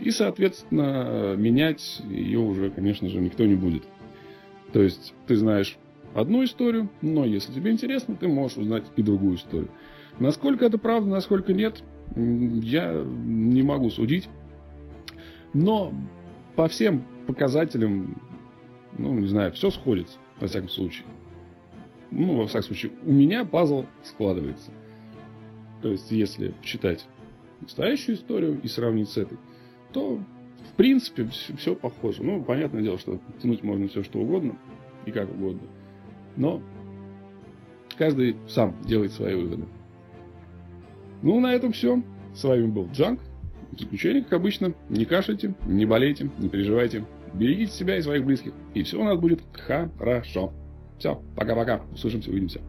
И, 0.00 0.10
соответственно, 0.10 1.34
менять 1.36 2.00
ее 2.08 2.38
уже, 2.38 2.70
конечно 2.70 3.08
же, 3.08 3.18
никто 3.20 3.44
не 3.44 3.56
будет. 3.56 3.82
То 4.72 4.82
есть, 4.82 5.14
ты 5.26 5.36
знаешь 5.36 5.76
одну 6.14 6.44
историю, 6.44 6.88
но 7.02 7.24
если 7.24 7.52
тебе 7.52 7.72
интересно, 7.72 8.14
ты 8.14 8.28
можешь 8.28 8.56
узнать 8.56 8.84
и 8.96 9.02
другую 9.02 9.36
историю. 9.36 9.70
Насколько 10.20 10.66
это 10.66 10.78
правда, 10.78 11.10
насколько 11.10 11.52
нет, 11.52 11.82
я 12.14 13.02
не 13.04 13.62
могу 13.62 13.90
судить. 13.90 14.28
Но 15.54 15.92
по 16.54 16.68
всем 16.68 17.04
показателям, 17.26 18.22
ну, 18.96 19.18
не 19.18 19.26
знаю, 19.26 19.50
все 19.52 19.70
сходится, 19.70 20.18
во 20.38 20.46
всяком 20.46 20.68
случае 20.68 21.04
ну, 22.10 22.36
во 22.36 22.46
всяком 22.46 22.66
случае, 22.66 22.92
у 23.04 23.12
меня 23.12 23.44
пазл 23.44 23.84
складывается. 24.02 24.70
То 25.82 25.90
есть, 25.90 26.10
если 26.10 26.54
читать 26.62 27.06
настоящую 27.60 28.16
историю 28.16 28.60
и 28.62 28.68
сравнить 28.68 29.08
с 29.08 29.16
этой, 29.16 29.38
то, 29.92 30.20
в 30.70 30.76
принципе, 30.76 31.28
все, 31.56 31.74
похоже. 31.74 32.22
Ну, 32.22 32.42
понятное 32.42 32.82
дело, 32.82 32.98
что 32.98 33.20
тянуть 33.42 33.62
можно 33.62 33.88
все, 33.88 34.02
что 34.02 34.18
угодно 34.18 34.56
и 35.06 35.10
как 35.10 35.30
угодно. 35.30 35.62
Но 36.36 36.62
каждый 37.96 38.36
сам 38.48 38.76
делает 38.84 39.12
свои 39.12 39.34
выводы. 39.34 39.64
Ну, 41.22 41.40
на 41.40 41.52
этом 41.52 41.72
все. 41.72 42.02
С 42.34 42.44
вами 42.44 42.66
был 42.66 42.88
Джанк. 42.92 43.20
В 43.72 43.80
заключение, 43.80 44.22
как 44.22 44.34
обычно, 44.34 44.74
не 44.88 45.04
кашляйте, 45.04 45.54
не 45.66 45.86
болейте, 45.86 46.30
не 46.38 46.48
переживайте. 46.48 47.04
Берегите 47.34 47.72
себя 47.72 47.96
и 47.96 48.02
своих 48.02 48.24
близких. 48.24 48.52
И 48.74 48.82
все 48.82 49.00
у 49.00 49.04
нас 49.04 49.18
будет 49.18 49.40
хорошо. 49.52 50.52
Все, 50.98 51.22
пока-пока. 51.36 51.82
Услышимся, 51.92 52.30
увидимся. 52.30 52.60